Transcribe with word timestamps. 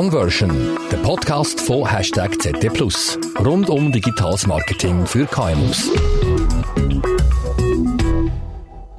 Conversion, 0.00 0.78
der 0.90 0.96
Podcast 0.96 1.60
von 1.60 1.86
Hashtag 1.86 2.30
Plus. 2.72 3.18
Rund 3.38 3.68
um 3.68 3.92
digitales 3.92 4.46
Marketing 4.46 5.06
für 5.06 5.26
KMUs. 5.26 5.90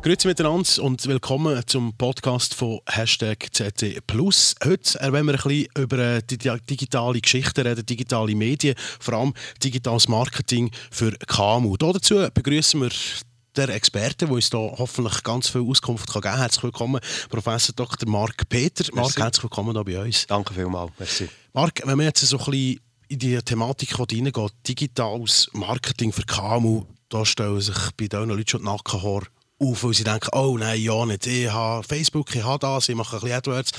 Grüezi 0.03 0.27
miteinander 0.27 0.83
und 0.83 1.07
willkommen 1.07 1.59
zum 1.65 1.97
Podcast 1.97 2.53
von 2.53 2.81
Hashtag 2.87 3.47
Plus. 4.05 4.53
Heute 4.63 4.99
wollen 5.11 5.25
wir 5.25 5.33
ein 5.33 5.37
bisschen 5.37 5.67
über 5.75 6.21
die 6.21 6.37
digitale 6.37 7.19
Geschichte 7.19 7.65
reden, 7.65 7.83
digitale 7.83 8.35
Medien, 8.35 8.75
vor 8.99 9.15
allem 9.15 9.33
digitales 9.63 10.07
Marketing 10.07 10.69
für 10.91 11.13
KMU. 11.25 11.77
Dazu 11.77 12.27
begrüßen 12.31 12.79
wir 12.79 12.91
der 13.55 13.69
Experte, 13.69 14.25
der 14.25 14.31
uns 14.31 14.49
da 14.49 14.57
hoffentlich 14.57 15.23
ganz 15.23 15.49
viel 15.49 15.61
Auskunft 15.61 16.07
kann 16.07 16.21
geben 16.21 16.33
kann. 16.33 16.41
Herzlich 16.41 16.63
willkommen, 16.63 17.01
Professor 17.29 17.75
Dr. 17.75 18.09
Marc 18.09 18.47
Peter. 18.49 18.85
Marc, 18.93 19.07
Merci. 19.07 19.21
herzlich 19.21 19.43
willkommen 19.43 19.73
hier 19.73 19.83
bei 19.83 20.05
uns. 20.05 20.25
Danke 20.27 20.53
vielmals. 20.53 20.91
Merci. 20.97 21.29
Marc, 21.53 21.81
wenn 21.85 21.97
wir 21.97 22.05
jetzt 22.05 22.21
so 22.21 22.37
ein 22.37 22.45
bisschen 22.45 22.79
in 23.09 23.19
die 23.19 23.41
Thematik 23.41 23.95
hineingeht, 24.09 24.53
digitales 24.67 25.49
Marketing 25.53 26.13
für 26.13 26.23
KMU, 26.23 26.85
da 27.09 27.25
stellen 27.25 27.59
sich 27.59 27.75
bei 27.97 28.07
diesen 28.07 28.29
Leuten 28.29 28.47
schon 28.47 28.61
die 28.61 28.67
Nackenhaare 28.67 29.27
auf, 29.61 29.83
weil 29.83 29.93
sie 29.93 30.03
denken, 30.03 30.29
oh 30.31 30.57
nein, 30.57 30.81
ja 30.81 31.05
nicht, 31.05 31.27
ich 31.27 31.51
habe 31.51 31.83
Facebook, 31.83 32.35
ich 32.35 32.43
habe 32.43 32.59
das, 32.59 32.89
ich 32.89 32.95
mache 32.95 33.17
ein 33.17 33.21
bisschen 33.21 33.37
AdWords. 33.37 33.71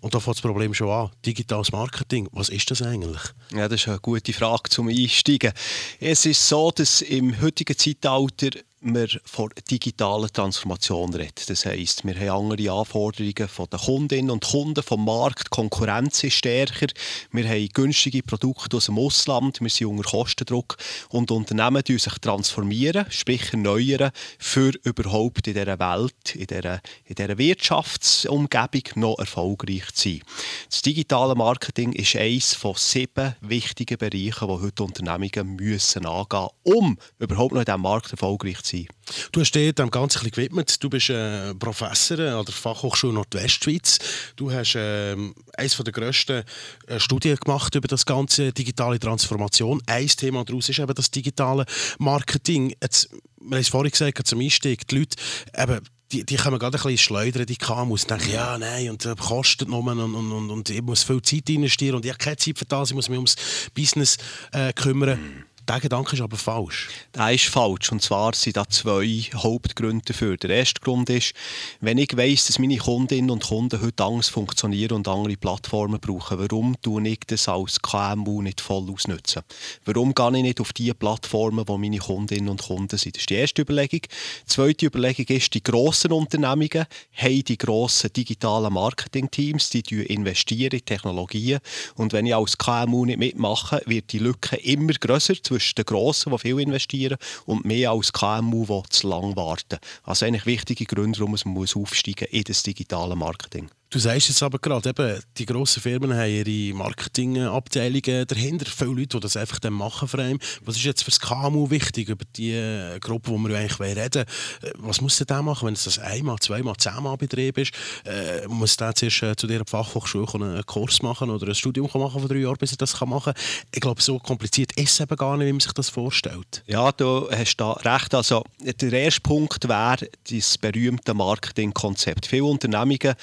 Und 0.00 0.14
da 0.14 0.20
fängt 0.20 0.36
das 0.36 0.42
Problem 0.42 0.74
schon 0.74 0.88
an. 0.90 1.10
Digitales 1.24 1.70
Marketing, 1.70 2.28
was 2.32 2.48
ist 2.48 2.70
das 2.70 2.82
eigentlich? 2.82 3.20
Ja, 3.52 3.68
das 3.68 3.82
ist 3.82 3.88
eine 3.88 4.00
gute 4.00 4.32
Frage 4.32 4.68
zum 4.70 4.88
Einsteigen. 4.88 5.52
Es 6.00 6.26
ist 6.26 6.48
so, 6.48 6.72
dass 6.72 7.02
im 7.02 7.40
heutigen 7.40 7.76
Zeitalter 7.76 8.58
wir 8.80 9.08
von 9.24 9.50
digitaler 9.70 10.28
Transformation 10.28 11.12
reden. 11.12 11.32
Das 11.48 11.66
heisst, 11.66 12.06
wir 12.06 12.14
haben 12.14 12.52
andere 12.52 12.72
Anforderungen 12.72 13.48
von 13.48 13.66
den 13.66 13.80
Kundinnen 13.80 14.30
und 14.30 14.44
Kunden, 14.44 14.82
vom 14.82 15.04
Markt, 15.04 15.46
die 15.46 15.50
Konkurrenz 15.50 16.22
ist 16.22 16.34
stärker, 16.34 16.86
wir 17.32 17.48
haben 17.48 17.68
günstige 17.70 18.22
Produkte 18.22 18.76
aus 18.76 18.86
dem 18.86 18.98
Ausland, 18.98 19.60
wir 19.60 19.68
sind 19.68 19.88
unter 19.88 20.08
Kostendruck 20.08 20.76
und 21.08 21.30
Unternehmen 21.30 21.82
die 21.82 21.98
sich 21.98 22.14
transformieren, 22.18 23.06
sprich 23.10 23.52
erneuern, 23.52 24.12
für 24.38 24.72
überhaupt 24.84 25.48
in 25.48 25.54
dieser 25.54 25.78
Welt, 25.78 26.36
in 26.36 26.46
dieser, 26.46 26.80
in 27.06 27.16
dieser 27.16 27.38
Wirtschaftsumgebung 27.38 28.82
noch 28.94 29.18
erfolgreich 29.18 29.92
zu 29.92 30.10
sein. 30.10 30.22
Das 30.70 30.82
digitale 30.82 31.34
Marketing 31.34 31.92
ist 31.92 32.14
eines 32.14 32.54
von 32.54 32.74
sieben 32.76 33.34
wichtigen 33.40 33.98
Bereichen, 33.98 34.48
die 34.48 34.62
heute 34.62 34.82
Unternehmungen 34.84 35.56
müssen 35.56 36.06
angehen 36.06 36.48
müssen, 36.64 36.78
um 36.80 36.98
überhaupt 37.18 37.52
noch 37.52 37.60
in 37.60 37.64
diesem 37.64 37.80
Markt 37.80 38.12
erfolgreich 38.12 38.62
zu 38.62 38.67
sein 38.67 38.67
sein. 38.68 38.86
Du 39.32 39.40
hast 39.40 39.52
dir 39.52 39.72
dem 39.72 39.90
Ganzen 39.90 40.30
gewidmet. 40.30 40.82
Du 40.82 40.90
bist 40.90 41.10
äh, 41.10 41.54
Professor 41.54 42.18
an 42.18 42.44
der 42.44 42.54
Fachhochschule 42.54 43.12
Nordwestschweiz. 43.12 43.98
Du 44.36 44.52
hast 44.52 44.74
äh, 44.74 45.16
eines 45.56 45.76
der 45.76 45.92
grössten 45.92 46.44
äh, 46.86 47.00
Studien 47.00 47.36
gemacht 47.36 47.74
über 47.74 47.88
das 47.88 48.04
ganze 48.06 48.52
digitale 48.52 48.98
Transformation. 48.98 49.82
Ein 49.86 50.08
Thema 50.08 50.44
daraus 50.44 50.68
ist 50.68 50.78
eben 50.78 50.94
das 50.94 51.10
digitale 51.10 51.64
Marketing. 51.98 52.74
Jetzt, 52.82 53.10
wir 53.40 53.56
haben 53.56 53.60
es 53.60 53.68
vorhin 53.68 53.90
gesagt, 53.90 54.26
zum 54.26 54.40
Einstieg, 54.40 54.86
die 54.88 54.98
Leute, 54.98 55.16
eben, 55.56 55.80
die, 56.12 56.24
die 56.24 56.36
kommen 56.36 56.58
gerade 56.58 56.78
ein 56.78 56.82
bisschen 56.82 56.98
schleudern, 56.98 57.46
die 57.46 57.56
KMUs, 57.56 58.04
und 58.04 58.10
denken, 58.10 58.30
ja, 58.30 58.56
nein, 58.58 58.90
und 58.90 59.04
das 59.04 59.12
äh, 59.12 59.16
kostet 59.16 59.68
noch 59.68 59.84
und, 59.84 59.98
und, 59.98 60.14
und, 60.14 60.50
und 60.50 60.70
ich 60.70 60.82
muss 60.82 61.02
viel 61.02 61.20
Zeit 61.22 61.48
investieren 61.50 61.96
und 61.96 62.04
ich 62.04 62.10
habe 62.10 62.18
keine 62.18 62.36
Zeit 62.36 62.58
für 62.58 62.64
das, 62.64 62.90
ich 62.90 62.94
muss 62.94 63.08
mich 63.08 63.18
ums 63.18 63.36
Business 63.74 64.16
äh, 64.52 64.72
kümmern. 64.72 65.18
Mm. 65.18 65.47
Der 65.68 65.80
Gedanke 65.80 66.16
ist 66.16 66.22
aber 66.22 66.38
falsch. 66.38 66.88
Der 67.14 67.30
ist 67.30 67.44
falsch. 67.44 67.92
Und 67.92 68.00
zwar 68.00 68.34
sind 68.34 68.56
da 68.56 68.66
zwei 68.70 69.28
Hauptgründe 69.34 70.02
dafür. 70.02 70.38
Der 70.38 70.48
erste 70.48 70.80
Grund 70.80 71.10
ist, 71.10 71.34
wenn 71.82 71.98
ich 71.98 72.16
weiss, 72.16 72.46
dass 72.46 72.58
meine 72.58 72.78
Kundinnen 72.78 73.28
und 73.28 73.44
Kunden 73.44 73.82
heute 73.82 74.02
anders 74.02 74.30
funktionieren 74.30 74.96
und 74.96 75.08
andere 75.08 75.36
Plattformen 75.36 76.00
brauchen, 76.00 76.38
warum 76.38 76.80
tue 76.80 77.06
ich 77.06 77.20
das 77.26 77.50
als 77.50 77.82
KMU 77.82 78.40
nicht 78.40 78.62
voll 78.62 78.90
ausnutzen? 78.90 79.42
Warum 79.84 80.14
gehe 80.14 80.36
ich 80.38 80.42
nicht 80.42 80.60
auf 80.62 80.72
die 80.72 80.94
Plattformen, 80.94 81.68
wo 81.68 81.76
meine 81.76 81.98
Kundinnen 81.98 82.48
und 82.48 82.62
Kunden 82.62 82.96
sind? 82.96 83.16
Das 83.16 83.22
ist 83.24 83.28
die 83.28 83.34
erste 83.34 83.60
Überlegung. 83.60 84.00
Die 84.00 84.46
zweite 84.46 84.86
Überlegung 84.86 85.26
ist, 85.26 85.52
die 85.52 85.62
grossen 85.62 86.12
Unternehmungen 86.12 86.86
haben 87.12 87.44
die 87.44 87.58
grossen 87.58 88.10
digitalen 88.14 88.72
Marketing-Teams, 88.72 89.68
die 89.68 89.82
investieren 90.06 90.78
in 90.78 90.84
Technologien. 90.86 91.60
Und 91.94 92.14
wenn 92.14 92.24
ich 92.24 92.34
als 92.34 92.56
KMU 92.56 93.04
nicht 93.04 93.18
mitmache, 93.18 93.82
wird 93.84 94.12
die 94.12 94.18
Lücke 94.18 94.56
immer 94.56 94.94
grösser 94.94 95.34
zwischen 95.34 95.57
den 95.58 95.84
Grossen, 95.84 96.32
die 96.32 96.38
viel 96.38 96.60
investieren, 96.60 97.18
und 97.46 97.64
mehr 97.64 97.90
als 97.90 98.12
KMU, 98.12 98.64
die 98.66 98.88
zu 98.90 99.08
lang 99.08 99.36
warten. 99.36 99.78
Also 100.02 100.26
eigentlich 100.26 100.46
wichtige 100.46 100.84
Gründe, 100.84 101.18
warum 101.18 101.36
man 101.44 101.54
muss 101.54 101.74
in 101.74 102.44
das 102.44 102.62
digitale 102.62 103.16
Marketing. 103.16 103.70
Du 103.90 103.98
sagst 103.98 104.28
jetzt 104.28 104.42
aber 104.42 104.58
gerade, 104.58 104.90
eben, 104.90 105.18
die 105.38 105.46
grossen 105.46 105.80
Firmen 105.80 106.12
haben 106.12 106.28
ihre 106.30 106.76
Marketingabteilungen 106.76 108.26
dahinter. 108.26 108.66
Viele 108.70 108.90
Leute, 108.90 109.16
die 109.16 109.20
das 109.20 109.34
einfach 109.34 109.58
dann 109.60 109.72
machen 109.72 110.06
für 110.08 110.18
einen. 110.18 110.38
Was 110.62 110.76
ist 110.76 110.84
jetzt 110.84 111.04
für 111.04 111.10
das 111.10 111.20
KMU 111.20 111.70
wichtig, 111.70 112.10
über 112.10 112.26
die 112.36 112.52
äh, 112.52 112.98
Gruppe, 113.00 113.30
die 113.30 113.48
wir 113.48 113.56
eigentlich 113.56 113.80
reden 113.80 113.96
wollen? 113.96 114.26
Äh, 114.62 114.72
was 114.76 115.00
muss 115.00 115.16
der 115.16 115.40
machen, 115.40 115.68
wenn 115.68 115.72
es 115.72 115.84
das 115.84 115.98
einmal, 115.98 116.38
zweimal, 116.38 116.76
zehnmal 116.76 117.16
Betrieb 117.16 117.56
ist? 117.56 117.72
Äh, 118.04 118.46
muss 118.46 118.76
der 118.76 118.94
zuerst 118.94 119.22
äh, 119.22 119.34
zu 119.36 119.46
dieser 119.46 119.64
Fachhochschule 119.64 120.26
einen 120.34 120.66
Kurs 120.66 121.00
machen 121.00 121.30
oder 121.30 121.48
ein 121.48 121.54
Studium 121.54 121.88
machen 121.94 122.20
von 122.20 122.28
drei 122.28 122.40
Jahren, 122.40 122.58
bis 122.58 122.72
er 122.72 122.76
das 122.76 123.00
machen 123.00 123.32
kann? 123.32 123.42
Ich 123.74 123.80
glaube, 123.80 124.02
so 124.02 124.18
kompliziert 124.18 124.72
ist 124.72 124.90
es 124.92 125.00
eben 125.00 125.16
gar 125.16 125.38
nicht, 125.38 125.46
wie 125.46 125.52
man 125.52 125.60
sich 125.60 125.72
das 125.72 125.88
vorstellt. 125.88 126.62
Ja, 126.66 126.92
du 126.92 127.26
hast 127.30 127.56
da 127.56 127.72
recht. 127.72 128.14
Also, 128.14 128.44
der 128.60 128.92
erste 128.92 129.22
Punkt 129.22 129.66
wäre 129.66 130.10
das 130.30 130.58
berühmte 130.58 131.14
Marketingkonzept. 131.14 132.26
Viele 132.26 132.44
Unternehmungen 132.44 133.14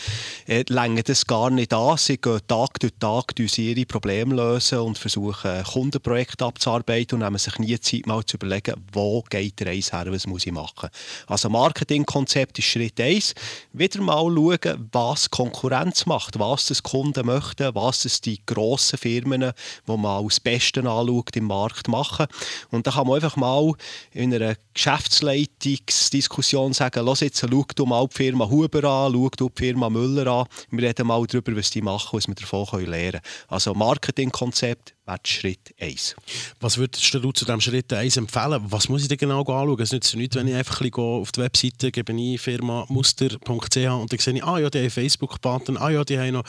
äh, 0.55 0.61
äh, 0.61 0.63
länger 0.69 1.03
das 1.03 1.25
gar 1.25 1.49
nicht 1.49 1.73
an. 1.73 1.97
Sie 1.97 2.17
gehen 2.17 2.39
Tag 2.47 2.79
durch 2.79 2.93
Tag 2.99 3.33
ihre 3.57 3.85
Probleme 3.85 4.35
lösen 4.35 4.79
und 4.79 4.97
versuchen, 4.97 5.63
Kundenprojekte 5.63 6.45
abzuarbeiten 6.45 7.15
und 7.15 7.25
nehmen 7.25 7.37
sich 7.37 7.59
nie 7.59 7.77
Zeit, 7.79 8.07
mal 8.07 8.23
zu 8.23 8.37
überlegen, 8.37 8.75
wo 8.93 9.21
geht 9.29 9.59
der 9.59 9.67
Reis 9.67 9.91
her, 9.91 10.05
was 10.09 10.27
muss 10.27 10.45
ich 10.45 10.53
machen. 10.53 10.89
Also 11.27 11.49
Marketingkonzept 11.49 12.59
ist 12.59 12.65
Schritt 12.65 12.99
1. 12.99 13.33
Wieder 13.73 14.01
mal 14.01 14.23
schauen, 14.23 14.89
was 14.91 15.29
Konkurrenz 15.29 16.05
macht, 16.05 16.39
was 16.39 16.67
das 16.67 16.83
Kunden 16.83 17.25
möchten, 17.25 17.75
was 17.75 18.03
das 18.03 18.21
die 18.21 18.39
grossen 18.45 18.97
Firmen, 18.97 19.51
die 19.87 19.97
man 19.97 20.23
als 20.23 20.39
Besten 20.39 20.87
anschaut, 20.87 21.35
im 21.35 21.45
Markt 21.45 21.87
machen. 21.87 22.27
Und 22.71 22.87
da 22.87 22.91
kann 22.91 23.07
man 23.07 23.15
einfach 23.15 23.35
mal 23.35 23.73
in 24.11 24.33
einer 24.33 24.55
Geschäftsleitungsdiskussion 24.73 26.73
sagen, 26.73 27.05
los 27.05 27.21
jetzt, 27.21 27.39
schau 27.39 27.65
du 27.75 27.85
mal 27.85 28.07
die 28.07 28.15
Firma 28.15 28.49
Huber 28.49 28.83
an, 28.83 29.13
schau 29.13 29.29
du 29.35 29.49
die 29.49 29.65
Firma 29.65 29.89
Müller 29.89 30.27
an, 30.27 30.44
wir 30.69 30.87
reden 30.87 31.07
mal 31.07 31.25
darüber, 31.25 31.55
was 31.55 31.69
die 31.69 31.81
machen, 31.81 32.17
was 32.17 32.27
wir 32.27 32.35
davon 32.35 32.85
lernen 32.85 33.11
können. 33.11 33.23
Also 33.47 33.73
Marketingkonzept 33.73 34.95
wäre 35.05 35.19
Schritt 35.23 35.73
1. 35.79 36.15
Was 36.59 36.77
würdest 36.77 37.13
du 37.13 37.31
zu 37.31 37.45
diesem 37.45 37.61
Schritt 37.61 37.91
1 37.91 38.17
empfehlen? 38.17 38.63
Was 38.69 38.89
muss 38.89 39.03
ich 39.03 39.07
denn 39.07 39.17
genau 39.17 39.39
anschauen? 39.39 39.79
Es 39.79 39.91
nützt 39.91 40.15
nichts, 40.15 40.35
wenn 40.35 40.47
ich 40.47 40.55
einfach 40.55 40.81
ein 40.81 40.93
auf 40.93 41.31
die 41.31 41.41
Webseite 41.41 41.91
gebe 41.91 42.13
ich 42.13 42.41
firmamuster.ch 42.41 43.45
und 43.45 44.11
dann 44.11 44.19
sehe 44.19 44.33
ich, 44.33 44.43
ah 44.43 44.59
ja, 44.59 44.69
die 44.69 44.79
haben 44.79 44.89
Facebook-Button, 44.89 45.77
ah 45.77 45.89
ja, 45.89 46.03
die 46.03 46.17
haben 46.17 46.33
noch 46.33 46.43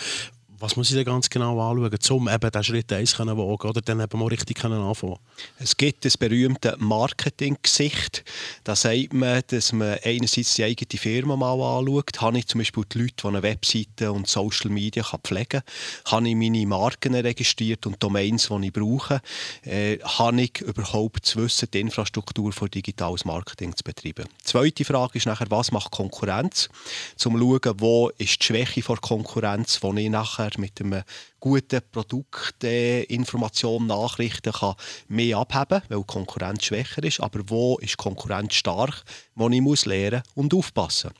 was 0.58 0.76
muss 0.76 0.90
ich 0.90 0.96
denn 0.96 1.04
ganz 1.04 1.28
genau 1.28 1.60
anschauen, 1.60 1.98
um 2.10 2.28
eben 2.28 2.50
diesen 2.50 2.64
Schritt 2.64 2.92
1 2.92 3.10
zu 3.10 3.26
wagen 3.26 3.68
oder 3.68 3.80
dann 3.80 4.00
eben 4.00 4.18
mal 4.18 4.28
richtig 4.28 4.64
anfangen 4.64 5.18
Es 5.58 5.76
gibt 5.76 6.04
das 6.04 6.16
berühmte 6.16 6.76
Marketing-Gesicht. 6.78 8.24
Da 8.64 8.74
sagt 8.74 9.12
man, 9.12 9.42
dass 9.48 9.72
man 9.72 9.98
einerseits 10.02 10.54
die 10.54 10.64
eigene 10.64 10.98
Firma 10.98 11.36
mal 11.36 11.60
anschaut. 11.60 12.20
Habe 12.20 12.38
ich 12.38 12.46
zum 12.46 12.60
Beispiel 12.60 12.84
die 12.92 12.98
Leute, 12.98 13.14
die 13.22 13.28
eine 13.28 13.42
Webseite 13.42 14.12
und 14.12 14.28
Social 14.28 14.70
Media 14.70 15.02
pflegen 15.02 15.48
können? 15.48 15.62
Habe 16.06 16.28
ich 16.28 16.36
meine 16.36 16.66
Marken 16.66 17.14
registriert 17.14 17.86
und 17.86 18.02
Domains, 18.02 18.48
die 18.48 18.66
ich 18.66 18.72
brauche? 18.72 19.20
Äh, 19.62 19.98
habe 20.00 20.40
ich 20.40 20.60
überhaupt 20.60 21.26
zu 21.26 21.42
wissen, 21.42 21.68
die 21.72 21.80
Infrastruktur 21.80 22.52
für 22.52 22.68
digitales 22.68 23.24
Marketing 23.24 23.76
zu 23.76 23.84
betreiben? 23.84 24.26
Die 24.40 24.44
zweite 24.44 24.84
Frage 24.84 25.18
ist 25.18 25.26
nachher, 25.26 25.50
was 25.50 25.72
macht 25.72 25.90
Konkurrenz? 25.90 26.68
Zum 27.16 27.34
zu 27.34 27.40
schauen, 27.40 27.74
wo 27.78 28.10
ist 28.16 28.40
die 28.40 28.44
Schwäche 28.44 28.82
vor 28.82 29.00
Konkurrenz, 29.00 29.78
wo 29.82 29.92
ich 29.94 30.08
nachher 30.08 30.45
nachher 30.46 30.60
mit 30.60 30.80
einem 30.80 31.02
guten 31.40 31.80
Produkt 31.90 32.64
äh, 32.64 33.02
Information, 33.04 33.86
Nachrichten 33.86 34.52
kann 34.52 34.74
mehr 35.08 35.38
abheben, 35.38 35.82
weil 35.88 35.98
die 35.98 36.04
Konkurrenz 36.06 36.64
schwächer 36.64 37.02
ist. 37.02 37.20
Aber 37.20 37.40
wo 37.46 37.78
ist 37.78 37.92
die 37.92 37.96
Konkurrenz 37.96 38.54
stark, 38.54 39.02
wo 39.34 39.48
ich 39.48 39.60
muss 39.60 39.86
lernen 39.86 40.22
und 40.34 40.54
aufpassen 40.54 41.10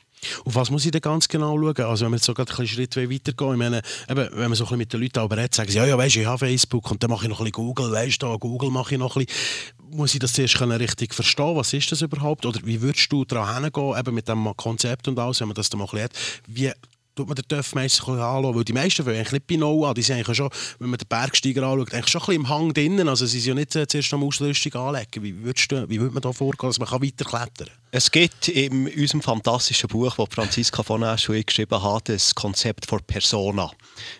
auf 0.45 0.55
was 0.55 0.71
muss 0.71 0.85
ich 0.85 0.91
denn 0.91 1.01
ganz 1.01 1.27
genau 1.27 1.57
schauen? 1.57 1.85
Also 1.85 2.05
wenn 2.05 2.11
wir 2.11 2.17
jetzt 2.17 2.25
so 2.25 2.33
gerade 2.33 2.51
einen 2.57 2.67
Schritt 2.67 2.95
weitergehen, 2.95 3.51
ich 3.51 3.57
meine, 3.57 3.81
eben, 4.09 4.29
wenn 4.31 4.49
man 4.49 4.55
so 4.55 4.67
ein 4.67 4.77
mit 4.77 4.91
den 4.91 5.01
Leuten 5.01 5.19
aber 5.19 5.37
redet, 5.37 5.53
sagen 5.53 5.69
sie, 5.69 5.77
ja, 5.77 5.85
ja, 5.85 5.97
weißt 5.97 6.15
ich 6.15 6.25
habe 6.25 6.39
Facebook 6.39 6.89
und 6.89 7.03
dann 7.03 7.11
mache 7.11 7.25
ich 7.25 7.29
noch 7.29 7.39
ein 7.39 7.45
bisschen 7.45 7.65
Google, 7.65 7.91
weißt 7.91 8.23
du, 8.23 8.39
Google 8.39 8.71
mache 8.71 8.95
ich 8.95 8.99
noch 8.99 9.15
ein 9.15 9.25
bisschen. 9.25 9.95
Muss 9.95 10.13
ich 10.13 10.19
das 10.19 10.33
zuerst 10.33 10.59
richtig 10.59 11.13
verstehen? 11.13 11.55
Was 11.55 11.71
ist 11.71 11.91
das 11.91 12.01
überhaupt? 12.01 12.45
Oder 12.45 12.59
wie 12.63 12.81
würdest 12.81 13.11
du 13.11 13.25
daran 13.25 13.63
hingehen, 13.63 13.97
eben 13.97 14.15
mit 14.15 14.27
dem 14.27 14.51
Konzept 14.57 15.07
und 15.07 15.17
alles, 15.19 15.39
wenn 15.39 15.47
man 15.47 15.55
das 15.55 15.69
dann 15.69 15.79
mal 15.79 15.87
lernt? 15.93 16.13
Wie 16.47 16.71
tut 17.17 17.27
man 17.27 17.35
den 17.35 17.47
Töff 17.47 17.75
meistens 17.75 18.07
anschauen. 18.07 18.55
Weil 18.55 18.63
die 18.63 18.73
meisten 18.73 19.03
fangen 19.03 19.17
eigentlich 19.17 19.43
nicht 19.49 19.59
Null 19.59 19.85
an. 19.85 19.95
Die 19.95 20.01
sind 20.01 20.17
eigentlich 20.17 20.37
schon, 20.37 20.49
wenn 20.79 20.89
man 20.89 20.97
den 20.97 21.07
Bergsteiger 21.07 21.63
anschaut, 21.63 21.93
eigentlich 21.93 22.07
schon 22.07 22.21
ein 22.21 22.25
bisschen 22.25 22.41
im 22.41 22.49
Hang 22.49 22.73
drinnen. 22.73 23.09
Also 23.09 23.25
sie 23.25 23.39
sind 23.39 23.49
ja 23.49 23.55
nicht 23.55 23.71
zuerst 23.89 24.13
am 24.13 24.23
Ausrüstung 24.23 24.73
anlegen. 24.75 25.23
Wie 25.23 25.43
würde 25.43 26.13
man 26.13 26.21
da 26.21 26.31
vorgehen, 26.31 26.69
dass 26.69 26.79
man 26.79 26.89
weiter 26.89 27.25
klettern 27.25 27.67
kann? 27.67 27.86
Es 27.89 28.11
gibt 28.11 28.49
in 28.49 28.89
unserem 28.89 29.21
fantastischen 29.21 29.87
Buch, 29.87 30.13
das 30.17 30.27
Franziska 30.29 30.83
von 30.83 31.05
Asch 31.05 31.27
geschrieben 31.27 31.81
hat, 31.81 32.09
das 32.09 32.35
Konzept 32.35 32.85
von 32.85 32.99
Persona. 33.01 33.71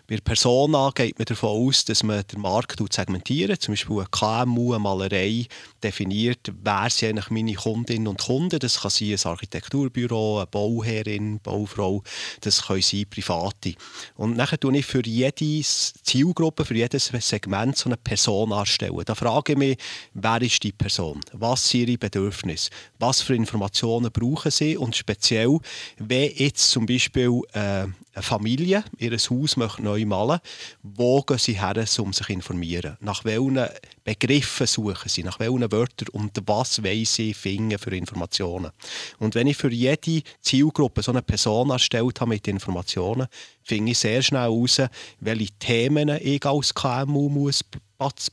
Bei 0.07 0.15
Persona 0.21 0.89
geht 0.95 1.19
man 1.19 1.25
davon 1.25 1.67
aus, 1.67 1.83
dass 1.83 2.01
man 2.01 2.23
den 2.31 2.39
Markt 2.39 2.81
segmentiert. 2.93 3.61
Zum 3.61 3.73
Beispiel 3.73 3.97
eine 3.97 4.05
KMU, 4.09 4.71
eine 4.71 4.79
Malerei 4.79 5.47
definiert, 5.83 6.49
wer 6.63 6.89
sind 6.89 7.09
eigentlich 7.09 7.29
meine 7.29 7.53
Kundinnen 7.55 8.07
und 8.07 8.21
Kunden. 8.21 8.57
Das 8.57 8.79
kann 8.79 8.89
sein 8.89 9.11
ein 9.11 9.31
Architekturbüro, 9.31 10.37
eine 10.37 10.47
Bauherrin, 10.47 11.41
Baufrau, 11.41 12.03
das 12.39 12.65
können 12.65 12.81
sein 12.81 13.05
Private. 13.09 13.73
Und 14.15 14.37
nachher 14.37 14.57
tue 14.57 14.77
ich 14.77 14.85
für 14.85 15.05
jede 15.05 15.61
Zielgruppe, 15.61 16.63
für 16.63 16.75
jedes 16.75 17.11
Segment 17.19 17.77
so 17.77 17.89
eine 17.89 17.97
Person 17.97 18.51
erstellen. 18.51 19.03
Da 19.05 19.13
frage 19.13 19.51
ich 19.51 19.57
mich, 19.57 19.77
wer 20.13 20.41
ist 20.41 20.63
die 20.63 20.71
Person? 20.71 21.19
Was 21.33 21.67
sind 21.67 21.89
ihre 21.89 21.97
Bedürfnisse? 21.97 22.69
Was 22.97 23.21
für 23.21 23.35
Informationen 23.35 23.66
brauchen 24.11 24.51
sie? 24.51 24.77
Und 24.77 24.95
speziell, 24.95 25.59
wenn 25.97 26.31
jetzt 26.35 26.69
zum 26.71 26.85
Beispiel 26.85 27.41
äh, 27.53 27.59
eine 27.59 28.23
Familie 28.23 28.83
ihr 28.97 29.11
Haus 29.11 29.57
möchte 29.57 29.83
neu 29.83 30.05
malen 30.05 30.39
wo 30.81 31.21
gehen 31.21 31.37
sie 31.37 31.59
her, 31.59 31.75
um 31.99 32.13
sich 32.13 32.27
zu 32.27 32.33
informieren? 32.33 32.97
Nach 32.99 33.23
welchen 33.25 33.67
Begriffen 34.03 34.67
suchen 34.67 35.09
sie? 35.09 35.23
Nach 35.23 35.39
welchen 35.39 35.71
Wörtern? 35.71 36.09
Und 36.11 36.31
was 36.45 36.83
wollen 36.83 37.05
sie 37.05 37.33
finden 37.33 37.77
für 37.77 37.95
Informationen? 37.95 38.71
Und 39.19 39.35
wenn 39.35 39.47
ich 39.47 39.57
für 39.57 39.71
jede 39.71 40.23
Zielgruppe 40.41 41.03
so 41.03 41.11
eine 41.11 41.21
Person 41.21 41.69
erstellt 41.69 42.19
habe 42.19 42.29
mit 42.29 42.47
Informationen, 42.47 43.27
finde 43.63 43.91
ich 43.91 43.99
sehr 43.99 44.21
schnell 44.21 44.41
heraus, 44.41 44.81
welche 45.19 45.51
Themen 45.59 46.09
ich 46.09 46.45
als 46.45 46.73
KMU 46.73 47.29
muss 47.29 47.63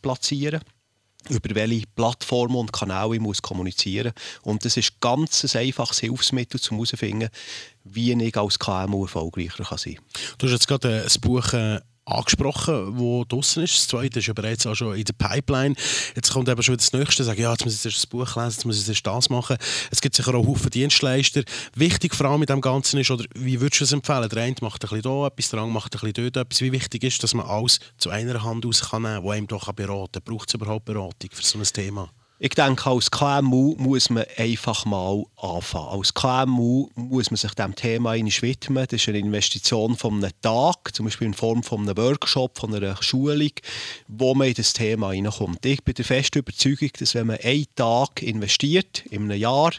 platzieren 0.03 0.61
muss 0.61 0.74
über 1.29 1.55
welche 1.55 1.87
Plattformen 1.95 2.57
und 2.57 2.73
Kanäle 2.73 3.15
ich 3.17 3.21
muss 3.21 3.43
kommunizieren 3.43 4.13
muss. 4.15 4.53
Und 4.53 4.65
das 4.65 4.77
ist 4.77 5.01
ganz 5.01 5.45
ein 5.45 5.61
einfaches 5.61 6.01
Hilfsmittel, 6.01 6.61
um 6.71 6.77
herauszufinden, 6.77 7.29
wie 7.85 8.13
ich 8.13 8.37
als 8.37 8.59
KMU 8.59 9.05
erfolgreicher 9.05 9.65
kann 9.65 9.79
sein 9.79 9.95
kann. 9.97 10.05
Du 10.39 10.47
hast 10.47 10.53
jetzt 10.53 10.69
gerade 10.69 11.03
ein 11.03 11.21
Buch 11.21 11.53
äh, 11.53 11.81
angesprochen, 12.07 12.99
wo 12.99 13.25
draußen 13.25 13.63
ist. 13.63 13.75
Das 13.75 13.89
zweite 13.89 14.19
ist 14.19 14.27
ja 14.27 14.33
bereits 14.33 14.67
auch 14.67 14.75
schon 14.75 14.97
in 14.97 15.05
der 15.05 15.15
Pipeline. 15.15 15.75
Jetzt 16.15 16.33
kommt 16.33 16.49
eben 16.49 16.63
schon 16.63 16.75
wieder 16.75 16.83
das 16.83 16.93
Nächste, 16.93 17.25
sagen, 17.25 17.41
ja, 17.41 17.53
jetzt 17.53 17.65
muss 17.65 17.85
ich 17.85 17.95
das 17.95 18.07
Buch 18.07 18.37
lesen, 18.37 18.51
jetzt 18.51 18.65
muss 18.65 18.89
ich 18.89 19.03
das 19.03 19.31
machen. 19.31 19.57
Es 19.91 20.01
gibt 20.01 20.15
sicher 20.15 20.35
auch 20.35 20.47
Haufen 20.47 20.71
Dienstleister. 20.71 21.43
Wichtig 21.75 22.15
vor 22.15 22.27
allem 22.27 22.41
mit 22.41 22.49
dem 22.49 22.61
Ganzen 22.61 22.99
ist, 22.99 23.11
oder 23.11 23.25
wie 23.35 23.61
würdest 23.61 23.81
du 23.81 23.85
es 23.85 23.93
empfehlen? 23.93 24.29
Der 24.29 24.43
eine 24.43 24.55
macht 24.61 24.85
ein 24.85 24.89
bisschen 24.89 25.03
da 25.03 25.27
etwas, 25.27 25.51
der 25.51 25.61
andere 25.61 25.75
macht 25.75 25.95
ein 25.95 26.01
bisschen 26.01 26.33
dort 26.33 26.47
etwas. 26.47 26.61
Wie 26.61 26.73
wichtig 26.73 27.05
ist, 27.05 27.23
dass 27.23 27.35
man 27.35 27.47
alles 27.47 27.81
zu 27.99 28.11
einer 28.11 28.43
Hand 28.43 28.67
aus 28.67 28.91
kann 28.91 29.03
nehmen, 29.03 29.23
wo 29.23 29.31
einem 29.31 29.47
doch 29.47 29.73
beraten 29.73 30.13
kann? 30.13 30.23
Braucht 30.25 30.49
es 30.49 30.55
überhaupt 30.55 30.85
Beratung 30.85 31.31
für 31.33 31.43
so 31.43 31.59
ein 31.59 31.65
Thema? 31.65 32.11
Ich 32.45 32.51
denke, 32.51 32.91
als 32.91 33.11
KMU 33.11 33.75
muss 33.79 34.11
man 34.11 34.27
einfach 34.37 34.85
mal 34.85 35.25
anfangen. 35.41 35.99
Als 35.99 36.13
KMU 36.13 36.91
muss 36.95 37.31
man 37.31 37.39
sich 37.39 37.55
dem 37.55 37.75
Thema 37.75 38.13
widmen. 38.13 38.87
Das 38.87 39.01
ist 39.01 39.09
eine 39.09 39.19
Investition 39.19 39.97
von 39.97 40.23
einem 40.23 40.31
Tag, 40.43 40.95
zum 40.95 41.07
Beispiel 41.07 41.29
in 41.29 41.33
Form 41.33 41.63
von 41.63 41.89
einem 41.89 41.97
Workshop, 41.97 42.59
von 42.59 42.75
einer 42.75 43.03
Schulung, 43.03 43.53
wo 44.09 44.35
man 44.35 44.49
in 44.49 44.55
das 44.59 44.75
Thema 44.75 45.13
hineinkommt. 45.13 45.65
Ich 45.65 45.83
bin 45.85 45.95
der 45.95 46.05
festen 46.05 46.41
Überzeugung, 46.41 46.91
dass 46.99 47.15
wenn 47.15 47.29
man 47.29 47.39
einen 47.43 47.65
Tag 47.77 48.23
investiert, 48.23 49.07
in 49.07 49.23
einem 49.23 49.41
Jahr, 49.41 49.73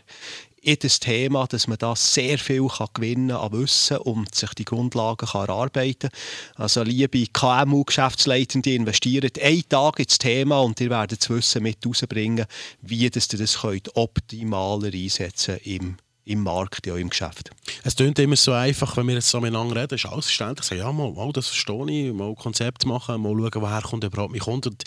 das 0.65 0.99
Thema, 0.99 1.45
dass 1.47 1.67
man 1.67 1.77
da 1.77 1.95
sehr 1.95 2.37
viel 2.37 2.67
kann 2.67 2.87
gewinnen 2.93 3.31
an 3.31 3.51
Wissen 3.53 3.97
und 3.97 4.33
sich 4.33 4.53
die 4.55 4.65
Grundlagen 4.65 5.27
kann 5.27 5.47
erarbeiten 5.47 6.09
kann. 6.09 6.63
Also 6.63 6.83
liebe 6.83 7.27
KMU-Geschäftsleitende, 7.27 8.73
investiert 8.73 9.39
einen 9.41 9.69
Tag 9.69 9.99
ins 9.99 10.17
Thema 10.17 10.59
und 10.61 10.79
ihr 10.81 10.89
werdet 10.89 11.21
das 11.21 11.29
Wissen 11.29 11.63
mit 11.63 11.85
rausbringen, 11.85 12.45
wie 12.81 13.09
das 13.09 13.31
ihr 13.31 13.39
das 13.39 13.59
könnt 13.61 13.95
optimaler 13.95 14.93
einsetzen 14.93 15.57
im 15.63 15.97
im 16.25 16.41
Markt, 16.41 16.87
ja, 16.87 16.95
im 16.95 17.09
Geschäft. 17.09 17.51
Es 17.83 17.95
klingt 17.95 18.17
immer 18.17 18.35
so 18.35 18.51
einfach, 18.51 18.97
wenn 18.97 19.07
wir 19.07 19.13
jetzt 19.13 19.29
so 19.29 19.39
miteinander 19.39 19.81
reden, 19.81 19.95
ist 19.95 20.07
alles 20.07 20.25
verständlich. 20.25 20.79
Ja, 20.79 20.91
mal, 20.91 21.11
mal, 21.11 21.31
das 21.31 21.47
verstehe 21.47 21.89
ich, 21.89 22.13
mal 22.13 22.33
Konzept 22.35 22.85
machen, 22.85 23.21
mal 23.21 23.29
schauen, 23.31 23.61
woher 23.61 23.81
kommt 23.81 24.03
überhaupt 24.03 24.31
mein 24.31 24.41
Kunde. 24.41 24.69
Und 24.69 24.83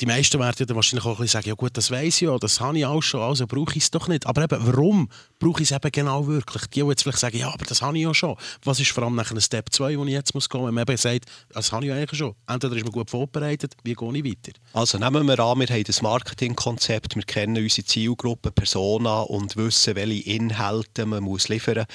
die 0.00 0.06
meisten 0.06 0.38
werden 0.38 0.66
dann 0.66 0.76
wahrscheinlich 0.76 1.04
auch 1.04 1.18
ein 1.18 1.22
bisschen 1.22 1.40
sagen, 1.40 1.48
ja 1.48 1.54
gut, 1.54 1.76
das 1.76 1.90
weiß 1.90 2.16
ich 2.16 2.20
ja, 2.22 2.36
das 2.38 2.60
habe 2.60 2.78
ich 2.78 2.86
auch 2.86 3.02
schon, 3.02 3.20
also 3.20 3.46
brauche 3.46 3.76
ich 3.76 3.82
es 3.82 3.90
doch 3.90 4.06
nicht. 4.06 4.26
Aber 4.26 4.44
eben, 4.44 4.58
warum 4.60 5.08
brauche 5.40 5.62
ich 5.62 5.70
es 5.70 5.76
eben 5.76 5.90
genau 5.90 6.26
wirklich? 6.26 6.66
Die, 6.68 6.82
die 6.82 6.88
jetzt 6.88 7.02
vielleicht 7.02 7.18
sagen, 7.18 7.36
ja, 7.36 7.52
aber 7.52 7.64
das 7.64 7.82
habe 7.82 7.96
ich 7.96 8.04
ja 8.04 8.14
schon. 8.14 8.36
Was 8.62 8.78
ist 8.78 8.90
vor 8.90 9.04
allem 9.04 9.16
nach 9.16 9.30
einem 9.30 9.40
Step 9.40 9.72
2, 9.72 9.96
den 9.96 10.08
ich 10.08 10.14
jetzt 10.14 10.34
muss 10.34 10.48
gehen 10.48 10.64
wenn 10.64 10.74
man 10.74 10.82
eben 10.82 10.96
sagt, 10.96 11.26
das 11.50 11.72
habe 11.72 11.84
ich 11.84 11.88
ja 11.88 11.96
eigentlich 11.96 12.18
schon. 12.18 12.34
Entweder 12.46 12.76
ist 12.76 12.84
man 12.84 12.92
gut 12.92 13.10
vorbereitet, 13.10 13.74
wie 13.82 13.94
gehe 13.94 14.16
ich 14.16 14.24
weiter? 14.24 14.58
Also 14.72 14.98
nehmen 14.98 15.26
wir 15.26 15.38
an, 15.40 15.58
wir 15.58 15.66
haben 15.66 15.84
das 15.84 16.02
Marketingkonzept, 16.02 17.16
wir 17.16 17.24
kennen 17.24 17.56
unsere 17.56 17.84
Zielgruppe, 17.84 18.52
Persona 18.52 19.22
und 19.22 19.56
wissen, 19.56 19.96
welche 19.96 20.30
Inhalte 20.30 21.06
man 21.06 21.24
muss 21.24 21.48
liefern 21.48 21.78
muss. 21.78 21.86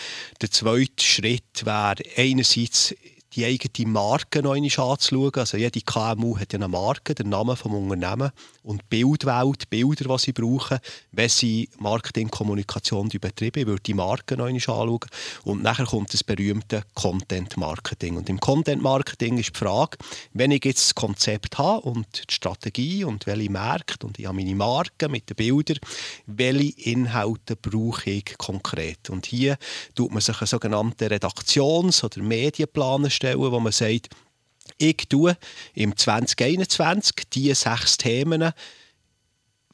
Der 0.41 0.51
zweite 0.51 1.03
Schritt 1.03 1.65
wäre 1.65 1.95
einerseits 2.17 2.94
die 3.35 3.45
eigene 3.45 3.89
Marke 3.89 4.41
noch 4.41 4.53
einmal 4.53 4.91
anzuschauen. 4.91 5.31
Also 5.35 5.57
jede 5.57 5.81
KMU 5.81 6.38
hat 6.38 6.53
ja 6.53 6.59
eine 6.59 6.68
Marke, 6.68 7.15
den 7.15 7.30
Namen 7.30 7.56
des 7.56 7.63
Unternehmens 7.63 8.31
und 8.63 8.88
Bildwelt, 8.89 9.69
Bilder, 9.69 10.15
die 10.15 10.21
sie 10.21 10.31
brauchen, 10.33 10.80
wenn 11.12 11.30
sie 11.30 11.69
Marketingkommunikation 11.80 13.09
betreiben. 13.09 13.59
Ich 13.59 13.68
würde 13.68 13.83
die 13.83 13.94
Marke 13.94 14.38
noch 14.38 14.45
einmal 14.45 14.56
anschauen. 14.56 15.00
Und 15.44 15.63
nachher 15.63 15.85
kommt 15.85 16.13
das 16.13 16.24
berühmte 16.24 16.83
Content-Marketing. 16.94 18.18
Und 18.18 18.30
im 18.30 18.39
Content-Marketing 18.39 19.38
ist 19.38 19.56
die 19.56 19.59
Frage, 19.59 19.97
wenn 20.33 20.51
ich 20.51 20.63
jetzt 20.65 20.88
das 20.88 20.95
Konzept 20.95 21.57
habe 21.57 21.81
und 21.81 22.07
die 22.29 22.33
Strategie 22.33 23.03
und 23.03 23.25
welche 23.25 23.51
Märkte 23.51 24.06
und 24.06 24.19
ich 24.19 24.25
habe 24.25 24.38
meine 24.38 24.56
Marke 24.56 25.09
mit 25.09 25.29
den 25.29 25.36
Bildern, 25.36 25.79
welche 26.25 26.89
Inhalte 26.89 27.56
brauche 27.56 28.09
ich 28.09 28.38
konkret? 28.38 29.09
Und 29.09 29.25
hier 29.25 29.57
tut 29.95 30.12
man 30.12 30.21
sich 30.21 30.39
einen 30.39 30.47
sogenannten 30.47 31.06
Redaktions- 31.06 32.03
oder 32.03 32.21
Medienplan 32.21 33.09
stellen, 33.24 33.40
wo 33.40 33.60
man 33.60 33.72
sagt, 33.72 34.10
ich 34.78 34.98
tue 35.10 35.38
im 35.74 35.96
2021 35.96 37.14
diese 37.31 37.56
sechs 37.56 37.98
Themen 37.98 38.52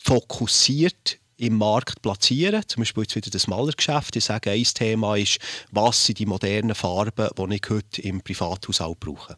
fokussiert 0.02 1.20
im 1.38 1.58
Markt 1.58 2.02
platzieren. 2.02 2.64
Zum 2.68 2.82
Beispiel 2.82 3.04
jetzt 3.04 3.16
wieder 3.16 3.30
das 3.30 3.48
Malergeschäft. 3.48 4.16
Ich 4.16 4.26
sage, 4.26 4.52
ein 4.52 4.64
Thema 4.64 5.16
ist, 5.16 5.40
was 5.72 6.06
sind 6.06 6.20
die 6.20 6.26
modernen 6.26 6.76
Farben, 6.76 7.30
die 7.38 7.56
ich 7.56 7.70
heute 7.70 8.02
im 8.02 8.22
Privathaushalt 8.22 9.00
brauche. 9.00 9.38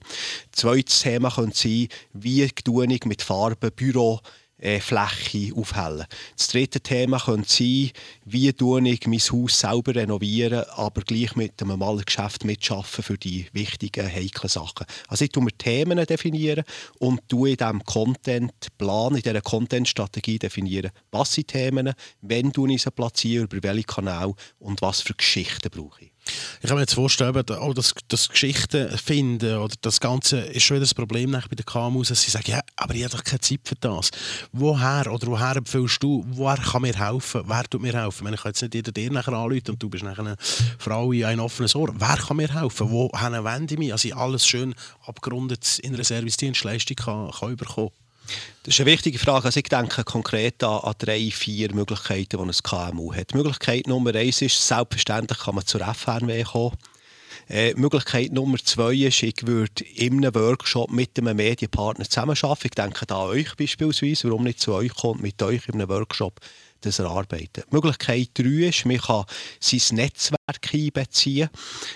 Zweites 0.52 1.02
Thema 1.02 1.30
könnte 1.30 1.58
sein, 1.58 1.88
wie 2.14 2.44
ich 2.44 3.06
mit 3.06 3.22
Farben 3.22 3.72
Büro 3.76 4.20
Fläche 4.62 5.56
aufhellen. 5.56 6.06
Das 6.38 6.48
dritte 6.48 6.80
Thema 6.80 7.20
könnte 7.20 7.50
sein, 7.50 7.92
wie 8.26 8.54
tue 8.54 8.88
ich 8.88 9.08
mein 9.08 9.20
Haus 9.20 9.60
selber 9.60 9.96
renovieren, 9.96 10.64
aber 10.76 11.02
gleich 11.02 11.36
mit 11.36 11.62
einem 11.62 11.80
Malergeschäft 11.80 12.46
mitschaffen 12.46 13.04
für 13.04 13.18
die 13.18 13.48
wichtigen, 13.54 14.06
heiklen 14.06 14.50
Sachen. 14.50 14.86
Also 15.08 15.26
ich 15.26 15.32
tue 15.32 15.44
mir 15.44 15.58
Themen 15.58 16.06
definieren 16.06 16.64
und 17.00 17.28
tue 17.28 17.52
in 17.52 17.58
diesem 17.58 17.84
Contentplan, 17.84 19.16
in 19.16 19.22
dieser 19.22 19.42
Contentstrategie 19.42 20.40
definieren, 20.40 20.92
was 21.12 21.34
sind 21.34 21.48
Themen, 21.48 21.94
wenn 22.22 22.52
du 22.52 22.68
ich 22.68 22.84
sie 22.84 22.92
platziere, 22.92 23.44
über 23.46 23.64
welche 23.64 23.84
Kanäle 23.84 24.34
und 24.60 24.82
was 24.82 25.02
für 25.02 25.14
Geschichten 25.14 25.70
brauche 25.70 26.06
ich. 26.06 26.11
Ich 26.62 26.68
kann 26.68 26.76
mir 26.76 26.82
jetzt 26.82 26.94
vorstellen, 26.94 27.36
auch 27.36 27.74
das, 27.74 27.96
das 28.08 28.30
Geschichten 28.30 28.96
finden 28.98 29.58
oder 29.58 29.74
das 29.82 30.00
Ganze 30.00 30.40
ist 30.42 30.64
schon 30.64 30.76
wieder 30.76 30.86
das 30.86 30.94
Problem 30.94 31.32
bei 31.32 31.56
den 31.56 31.66
KMUs, 31.66 32.10
dass 32.10 32.22
sie 32.22 32.30
sagen, 32.30 32.52
ja, 32.52 32.60
aber 32.76 32.94
ich 32.94 33.04
habe 33.04 33.18
doch 33.18 33.24
keine 33.24 33.40
Zeit 33.40 33.62
für 33.64 33.76
das. 33.76 34.12
Woher 34.52 35.12
oder 35.12 35.28
woher 35.28 35.56
empfiehlst 35.56 36.04
du, 36.04 36.24
woher 36.30 36.58
kann 36.58 36.84
mir 36.84 36.94
helfen, 36.94 37.42
wer 37.46 37.64
tut 37.64 37.82
mir 37.82 37.94
helfen? 37.94 38.32
Ich, 38.32 38.42
kann 38.42 38.50
jetzt 38.52 38.62
nicht 38.62 38.76
jeder 38.76 38.92
dir 38.92 39.12
nachher 39.12 39.34
anrufen 39.34 39.72
und 39.72 39.82
du 39.82 39.90
bist 39.90 40.04
nachher 40.04 40.20
eine 40.20 40.36
Frau 40.78 41.12
in 41.12 41.26
ein 41.26 41.40
offenes 41.40 41.76
Ohr. 41.76 41.92
Wer 41.96 42.18
kann 42.18 42.38
mir 42.38 42.54
helfen? 42.54 42.92
Woher 42.92 43.44
wende 43.44 43.74
ich 43.74 43.80
mich, 43.80 43.90
dass 43.90 44.06
ich 44.06 44.16
alles 44.16 44.46
schön 44.46 44.76
abgerundet 45.06 45.80
in 45.80 45.96
einer 45.96 46.04
Servicedienstleistung 46.04 46.96
kann, 46.98 47.32
kann 47.32 47.56
bekommen 47.56 47.90
das 48.64 48.76
ist 48.76 48.82
eine 48.82 48.92
wichtige 48.92 49.18
Frage. 49.18 49.46
Also 49.46 49.60
ich 49.60 49.70
denke 49.70 50.04
konkret 50.04 50.64
an, 50.64 50.80
an, 50.82 50.94
drei, 50.98 51.32
vier 51.32 51.74
Möglichkeiten, 51.74 52.38
die 52.38 52.38
ein 52.38 52.52
KMU 52.64 53.14
hat. 53.14 53.34
Möglichkeit 53.34 53.88
Nummer 53.88 54.14
eins 54.16 54.42
ist, 54.42 54.68
selbstverständlich 54.68 55.40
kann 55.40 55.56
man 55.56 55.66
zur 55.66 55.82
FNW 55.82 56.44
kommen. 56.44 56.78
Äh, 57.50 57.74
Möglichkeit 57.74 58.32
Nummer 58.32 58.58
zwei 58.64 58.94
ist, 58.94 59.24
ich 59.24 59.46
würde 59.46 59.84
in 59.96 60.24
einem 60.24 60.36
Workshop 60.36 60.92
mit 60.92 61.18
einem 61.18 61.36
Medienpartner 61.36 62.06
zusammenarbeiten. 62.06 62.68
Ich 62.68 62.72
denke 62.72 63.06
da 63.06 63.24
an 63.24 63.30
euch 63.30 63.56
beispielsweise, 63.56 64.30
warum 64.30 64.44
nicht 64.44 64.60
zu 64.60 64.74
euch 64.74 64.94
kommt, 64.94 65.22
mit 65.22 65.42
euch 65.42 65.68
in 65.68 65.76
einem 65.76 65.90
Workshop 65.90 66.40
das 66.82 67.00
erarbeiten. 67.00 67.64
Möglichkeit 67.70 68.30
3 68.34 68.68
ist, 68.68 68.86
man 68.86 68.98
kann 68.98 69.26
sein 69.60 69.98
Netzwerk 69.98 70.74
einbeziehen. 70.74 71.50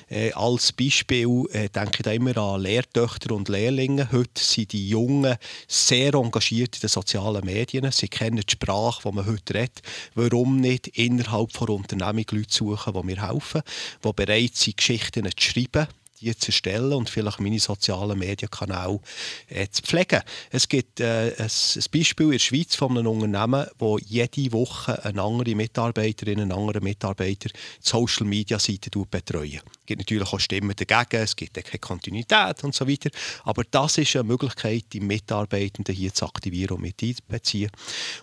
Äh, 0.09 0.31
als 0.33 0.71
Beispiel 0.71 1.45
äh, 1.51 1.69
denke 1.69 1.97
ich 1.97 2.03
da 2.03 2.11
immer 2.11 2.37
an 2.37 2.61
Lehrtöchter 2.61 3.35
und 3.35 3.49
Lehrlinge. 3.49 4.11
Heute 4.11 4.41
sind 4.41 4.71
die 4.73 4.87
Jungen 4.89 5.35
sehr 5.67 6.13
engagiert 6.13 6.75
in 6.75 6.81
den 6.81 6.89
sozialen 6.89 7.45
Medien. 7.45 7.91
Sie 7.91 8.07
kennen 8.07 8.43
die 8.45 8.51
Sprache, 8.51 9.01
die 9.09 9.15
man 9.15 9.25
heute 9.25 9.53
redet. 9.53 9.81
Warum 10.13 10.59
nicht 10.59 10.87
innerhalb 10.89 11.51
der 11.53 11.69
Unternehmung 11.69 12.25
Leute 12.31 12.53
suchen, 12.53 12.93
die 12.93 13.03
mir 13.03 13.27
helfen, 13.27 13.61
die 14.03 14.13
bereit 14.13 14.55
sind, 14.55 14.77
Geschichten 14.77 15.25
zu 15.25 15.31
schreiben, 15.37 15.87
die 16.21 16.35
zu 16.35 16.47
erstellen 16.47 16.93
und 16.93 17.09
vielleicht 17.09 17.39
meine 17.39 17.59
sozialen 17.59 18.17
Medienkanäle 18.17 18.99
äh, 19.47 19.67
zu 19.69 19.81
pflegen. 19.81 20.21
Es 20.49 20.67
gibt 20.67 20.99
äh, 20.99 21.33
ein, 21.37 21.49
Beispiel 21.91 22.25
in 22.27 22.31
der 22.33 22.39
Schweiz 22.39 22.75
von 22.75 22.97
einem 22.97 23.07
Unternehmen, 23.07 23.67
wo 23.77 23.97
jede 23.97 24.51
Woche 24.51 25.03
eine 25.03 25.21
andere 25.21 25.55
Mitarbeiterin, 25.55 26.39
einen 26.39 26.51
anderen 26.51 26.83
Mitarbeiter 26.83 27.49
die 27.49 27.59
Social 27.79 28.25
Media 28.25 28.59
Seite 28.59 28.89
betreuen. 28.89 29.61
Es 29.85 29.85
gibt 29.85 30.01
natürlich 30.01 30.31
auch 30.31 30.39
Stimmen 30.39 30.75
dagegen, 30.75 31.21
es 31.23 31.35
gibt 31.35 31.53
keine 31.53 31.79
Kontinuität 31.79 32.63
und 32.63 32.73
so 32.73 32.87
weiter. 32.87 33.09
Aber 33.43 33.63
das 33.69 33.97
ist 33.97 34.15
eine 34.15 34.23
Möglichkeit, 34.23 34.85
die 34.93 34.99
Mitarbeitenden 34.99 35.93
hier 35.93 36.13
zu 36.13 36.25
aktivieren 36.25 36.77
und 36.77 36.81
mit 36.81 37.01
einzubeziehen. 37.03 37.71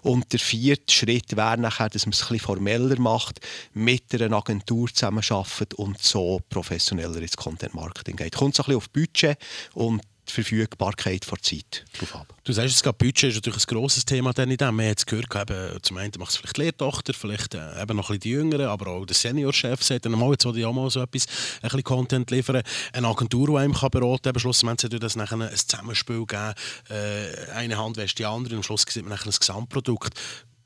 Und 0.02 0.32
der 0.32 0.40
vierte 0.40 0.92
Schritt 0.92 1.36
wäre 1.36 1.58
nachher, 1.58 1.88
dass 1.88 2.06
man 2.06 2.12
es 2.12 2.22
ein 2.22 2.28
bisschen 2.28 2.46
formeller 2.46 2.98
macht, 2.98 3.40
mit 3.74 4.12
einer 4.14 4.36
Agentur 4.36 4.88
zusammenarbeitet 4.92 5.74
und 5.74 6.00
so 6.00 6.40
professioneller 6.48 7.20
ins 7.20 7.36
Content 7.36 7.74
Marketing 7.82 8.16
geht. 8.16 8.34
Kommt 8.34 8.54
so 8.54 8.64
ein 8.64 8.74
auf 8.74 8.90
Budget 8.90 9.36
und 9.74 10.02
die 10.28 10.32
Verfügbarkeit 10.32 11.28
der 11.28 11.42
Zeit 11.42 11.84
drauf 11.98 12.14
ab. 12.14 12.34
Du 12.44 12.52
sagst 12.52 12.82
gerade, 12.82 12.96
Budget 12.96 13.30
ist 13.30 13.34
natürlich 13.36 13.64
ein 13.64 13.74
grosses 13.74 14.04
Thema 14.04 14.32
dann 14.32 14.50
in 14.50 14.56
dem. 14.56 14.76
Wir 14.76 14.84
haben 14.86 14.94
es 14.96 15.04
gehört, 15.04 15.34
eben, 15.34 15.82
zum 15.82 15.96
einen 15.96 16.12
macht 16.18 16.30
es 16.30 16.36
vielleicht 16.36 16.56
die 16.56 16.60
Lehrtochter, 16.62 17.12
vielleicht 17.12 17.54
äh, 17.54 17.82
eben 17.82 17.96
noch 17.96 18.10
ein 18.10 18.18
bisschen 18.18 18.20
die 18.20 18.30
Jüngeren, 18.30 18.66
aber 18.66 18.88
auch 18.88 19.04
der 19.04 19.16
Seniorchef 19.16 19.82
sagt 19.82 20.06
dann 20.06 20.12
mal, 20.12 20.30
jetzt 20.30 20.44
will 20.44 20.56
ich 20.56 20.64
auch 20.64 20.72
mal 20.72 20.88
so 20.90 21.00
etwas, 21.00 21.26
ein 21.56 21.62
bisschen 21.62 21.82
Content 21.82 22.30
liefern. 22.30 22.62
Eine 22.92 23.08
Agentur, 23.08 23.48
die 23.48 23.56
einem 23.56 23.74
kann 23.74 23.90
beraten 23.90 24.32
kann, 24.32 24.38
schlussendlich 24.38 24.82
sollte 24.82 25.00
das 25.00 25.16
nachher 25.16 25.40
ein 25.40 25.56
Zusammenspiel 25.56 26.24
geben. 26.24 26.54
Äh, 26.88 27.50
eine 27.54 27.76
Hand 27.76 27.96
wäscht 27.96 28.18
die 28.18 28.26
andere 28.26 28.54
und 28.54 28.60
am 28.60 28.62
Schluss 28.62 28.84
sieht 28.88 29.02
man 29.02 29.10
nachher 29.10 29.28
ein 29.28 29.36
Gesamtprodukt. 29.38 30.14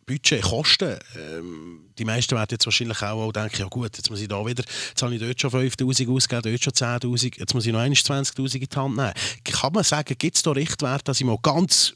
Budget, 0.07 0.41
Kosten. 0.43 0.99
Ähm, 1.17 1.91
die 1.99 2.05
meisten 2.05 2.37
werden 2.37 2.49
jetzt 2.53 2.65
wahrscheinlich 2.65 3.03
auch, 3.03 3.27
auch 3.27 3.33
denken, 3.33 3.59
ja 3.59 3.67
gut, 3.67 3.97
jetzt 3.97 4.09
muss 4.09 4.21
ich 4.21 4.29
da 4.29 4.47
wieder, 4.47 4.63
jetzt 4.89 5.03
habe 5.03 5.15
ich 5.15 5.21
dort 5.21 5.41
schon 5.41 5.51
5'000 5.51 6.09
ausgegeben, 6.09 6.53
dort 6.53 6.63
schon 6.63 6.73
10'000, 6.73 7.41
jetzt 7.41 7.55
muss 7.55 7.67
ich 7.67 7.73
noch 7.73 7.81
20'000 7.81 8.55
in 8.55 8.61
die 8.61 8.77
Hand 8.77 8.97
nehmen. 8.97 9.13
Kann 9.43 9.73
man 9.73 9.83
sagen, 9.83 10.15
gibt 10.17 10.37
es 10.37 10.43
da 10.43 10.53
Richtwerte, 10.53 11.05
dass 11.05 11.21
ich 11.21 11.27
mal 11.27 11.39
ganz 11.43 11.95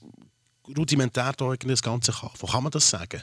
rudimentär 0.76 1.33
da 1.37 1.55
das 1.55 1.83
Ganze 1.83 2.12
kann? 2.12 2.31
Wo 2.38 2.49
kann 2.49 2.64
man 2.64 2.73
das 2.73 2.90
sagen? 2.90 3.23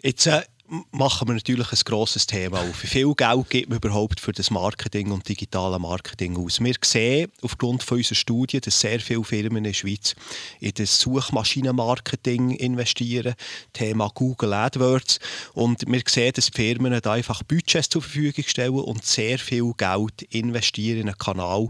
Jetzt, 0.00 0.26
äh, 0.26 0.42
machen 0.90 1.28
wir 1.28 1.34
natürlich 1.34 1.70
ein 1.72 1.78
grosses 1.84 2.26
Thema 2.26 2.60
auf. 2.60 2.82
Wie 2.82 2.86
viel 2.86 3.14
Geld 3.14 3.50
gibt 3.50 3.68
man 3.68 3.78
überhaupt 3.78 4.20
für 4.20 4.32
das 4.32 4.50
Marketing 4.50 5.10
und 5.10 5.28
digitale 5.28 5.78
Marketing 5.78 6.36
aus? 6.36 6.60
Wir 6.60 6.74
sehen 6.82 7.30
aufgrund 7.42 7.82
von 7.82 7.98
unserer 7.98 8.14
Studie, 8.14 8.60
dass 8.60 8.80
sehr 8.80 9.00
viele 9.00 9.24
Firmen 9.24 9.58
in 9.58 9.64
der 9.64 9.72
Schweiz 9.72 10.14
in 10.60 10.72
das 10.74 10.98
Suchmaschinenmarketing 11.00 12.52
investieren, 12.52 13.34
Thema 13.72 14.10
Google 14.14 14.54
AdWords. 14.54 15.18
Und 15.52 15.84
wir 15.86 16.02
sehen, 16.08 16.32
dass 16.34 16.50
die 16.50 16.56
Firmen 16.56 16.98
da 17.00 17.12
einfach 17.12 17.42
Budgets 17.42 17.88
zur 17.88 18.02
Verfügung 18.02 18.44
stellen 18.46 18.74
und 18.74 19.04
sehr 19.04 19.38
viel 19.38 19.72
Geld 19.76 20.22
investieren 20.30 21.00
in 21.00 21.08
einen 21.08 21.18
Kanal, 21.18 21.68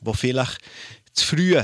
wo 0.00 0.12
vielleicht 0.12 0.58
zu 1.12 1.26
früh 1.26 1.62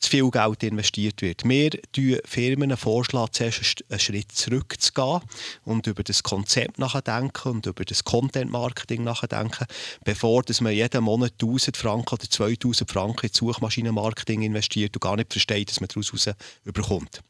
zu 0.00 0.10
viel 0.10 0.30
Geld 0.30 0.62
investiert 0.62 1.20
wird. 1.20 1.44
Wir 1.44 1.70
schlagen 1.94 2.20
Firmen 2.24 2.76
vorschlagen, 2.76 3.32
zuerst 3.32 3.84
einen 3.88 4.00
Schritt 4.00 4.32
zurückzugehen 4.32 5.20
und 5.64 5.86
über 5.86 6.02
das 6.02 6.22
Konzept 6.22 6.78
nachdenken 6.78 7.48
und 7.48 7.66
über 7.66 7.84
das 7.84 8.02
Content-Marketing 8.04 9.04
nachdenken, 9.04 9.66
bevor 10.04 10.42
dass 10.42 10.62
man 10.62 10.72
jeden 10.72 11.04
Monat 11.04 11.34
1000 11.40 11.76
Franken 11.76 12.14
oder 12.14 12.28
2000 12.28 12.90
Franken 12.90 13.26
in 13.26 13.32
Suchmaschinenmarketing 13.32 14.42
investiert 14.42 14.96
und 14.96 15.00
gar 15.02 15.16
nicht 15.16 15.32
versteht, 15.32 15.70
dass 15.70 15.80
man 15.80 15.88
daraus 15.88 16.12
raus 16.12 16.34
überkommt. 16.64 17.20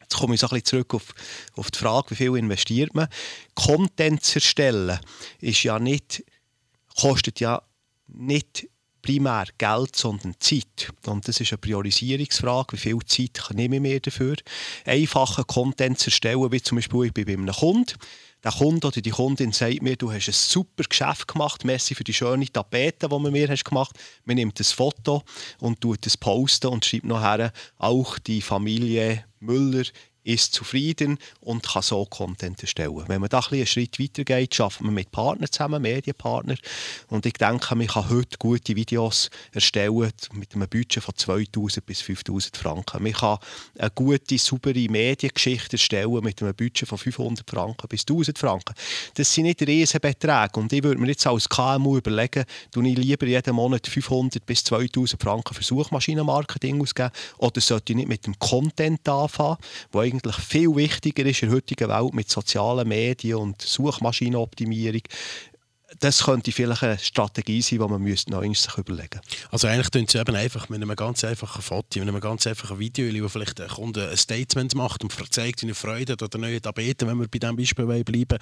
Jetzt 0.00 0.16
komme 0.16 0.34
ich 0.34 0.40
so 0.40 0.48
ein 0.48 0.50
bisschen 0.50 0.64
zurück 0.64 0.94
auf, 0.94 1.14
auf 1.54 1.70
die 1.70 1.78
Frage, 1.78 2.10
wie 2.10 2.16
viel 2.16 2.36
investiert 2.36 2.94
man. 2.94 3.08
Content 3.54 4.22
zu 4.22 4.36
erstellen 4.36 4.98
ist 5.40 5.62
ja 5.62 5.78
nicht, 5.78 6.24
kostet 7.00 7.40
ja 7.40 7.62
nicht 8.08 8.68
primär 9.02 9.46
Geld, 9.58 9.96
sondern 9.96 10.34
Zeit. 10.38 10.92
Und 11.06 11.26
das 11.26 11.40
ist 11.40 11.52
eine 11.52 11.58
Priorisierungsfrage. 11.58 12.72
Wie 12.72 12.76
viel 12.76 12.98
Zeit 13.06 13.40
nehme 13.54 13.76
ich 13.76 13.82
mir 13.82 14.00
dafür? 14.00 14.36
Einfachen 14.84 15.46
Content 15.46 15.98
zu 15.98 16.06
erstellen, 16.06 16.52
wie 16.52 16.62
zum 16.62 16.76
Beispiel 16.76 17.06
ich 17.06 17.12
bin 17.12 17.24
bei 17.24 17.32
einem 17.32 17.54
Kunden. 17.54 17.94
Der 18.42 18.52
Kunde 18.52 18.86
oder 18.86 19.02
die 19.02 19.10
Kundin 19.10 19.52
sagt 19.52 19.82
mir, 19.82 19.96
du 19.96 20.10
hast 20.10 20.28
ein 20.28 20.32
super 20.32 20.84
Geschäft 20.84 21.28
gemacht, 21.28 21.62
merci 21.66 21.94
für 21.94 22.04
die 22.04 22.14
schöne 22.14 22.46
Tapete, 22.46 23.06
die 23.06 23.08
du 23.08 23.18
mir 23.18 23.48
hast 23.48 23.66
gemacht. 23.66 23.98
Man 24.24 24.36
nimmt 24.36 24.58
ein 24.58 24.64
Foto 24.64 25.22
und 25.58 25.80
tut 25.82 26.06
es 26.06 26.16
posten 26.16 26.68
und 26.68 26.84
schreibt 26.84 27.04
nachher, 27.04 27.52
auch 27.76 28.18
die 28.18 28.40
Familie 28.40 29.24
Müller 29.40 29.84
ist 30.24 30.52
zufrieden 30.54 31.18
und 31.40 31.62
kann 31.62 31.82
so 31.82 32.04
Content 32.04 32.60
erstellen. 32.60 33.04
Wenn 33.06 33.20
man 33.20 33.30
da 33.30 33.38
ein 33.38 33.60
einen 33.60 33.66
Schritt 33.66 33.98
weiter 33.98 34.24
geht, 34.24 34.54
schafft 34.54 34.80
man 34.80 34.94
mit 34.94 35.10
Partnern 35.10 35.50
zusammen, 35.50 35.82
Medienpartner. 35.82 36.56
Und 37.08 37.26
ich 37.26 37.34
denke, 37.34 37.74
man 37.74 37.86
kann 37.86 38.08
heute 38.10 38.36
gute 38.38 38.76
Videos 38.76 39.30
erstellen 39.52 40.12
mit 40.32 40.54
einem 40.54 40.68
Budget 40.68 41.02
von 41.02 41.14
2000 41.14 41.84
bis 41.84 42.00
5000 42.02 42.56
Franken. 42.56 43.02
Man 43.02 43.12
kann 43.12 43.38
eine 43.78 43.90
gute, 43.90 44.38
saubere 44.38 44.88
Mediengeschichte 44.88 45.72
erstellen 45.72 46.22
mit 46.22 46.42
einem 46.42 46.54
Budget 46.54 46.88
von 46.88 46.98
500 46.98 47.48
Franken 47.48 47.88
bis 47.88 48.02
1000 48.02 48.38
Franken. 48.38 48.74
Das 49.14 49.32
sind 49.32 49.44
nicht 49.44 49.62
riesige 49.62 50.00
Beträge. 50.00 50.60
Und 50.60 50.72
ich 50.72 50.82
würde 50.82 51.00
mir 51.00 51.08
jetzt 51.08 51.26
als 51.26 51.48
KMU 51.48 51.98
überlegen, 51.98 52.44
tue 52.70 52.88
ich 52.88 52.96
lieber 52.96 53.26
jeden 53.26 53.54
Monat 53.54 53.86
500 53.86 54.44
bis 54.44 54.64
2000 54.64 55.20
Franken 55.20 55.54
für 55.54 55.62
Suchmaschinenmarketing 55.62 56.80
ausgeben 56.80 57.10
oder 57.38 57.60
sollte 57.60 57.92
ich 57.92 57.96
nicht 57.96 58.08
mit 58.08 58.26
dem 58.26 58.38
Content 58.38 59.08
anfangen, 59.08 59.56
wo 59.92 60.02
eigentlich 60.10 60.36
viel 60.36 60.74
wichtiger 60.74 61.24
ist 61.24 61.42
in 61.42 61.48
der 61.48 61.56
heutigen 61.56 61.88
Welt 61.88 62.14
mit 62.14 62.28
sozialen 62.28 62.88
Medien 62.88 63.38
und 63.38 63.62
Suchmaschinenoptimierung 63.62 65.02
das 66.00 66.24
könnte 66.24 66.50
vielleicht 66.50 66.82
eine 66.82 66.98
Strategie 66.98 67.60
sein, 67.62 67.78
die 67.78 67.84
man 67.86 68.02
müsste 68.02 68.30
noch 68.30 68.42
sich 68.42 68.78
überlegen 68.78 69.20
Also 69.50 69.68
eigentlich 69.68 69.90
tun 69.90 70.06
sie 70.08 70.18
eben 70.18 70.34
einfach 70.34 70.68
mit 70.68 70.82
einem 70.82 70.96
ganz 70.96 71.22
einfachen 71.24 71.62
Foto, 71.62 71.98
mit 71.98 72.08
einem 72.08 72.20
ganz 72.20 72.46
einfachen 72.46 72.78
Video, 72.78 73.22
wo 73.22 73.28
vielleicht 73.28 73.58
der 73.58 73.68
Kunde 73.68 74.08
ein 74.08 74.16
Statement 74.16 74.74
macht 74.74 75.02
und 75.02 75.12
zeigt 75.30 75.60
seine 75.60 75.74
Freude 75.74 76.14
oder 76.14 76.38
neue 76.38 76.60
Tapete, 76.60 77.06
wenn 77.06 77.18
wir 77.18 77.28
bei 77.28 77.38
diesem 77.38 77.56
Beispiel 77.56 77.84
bleiben 77.84 78.38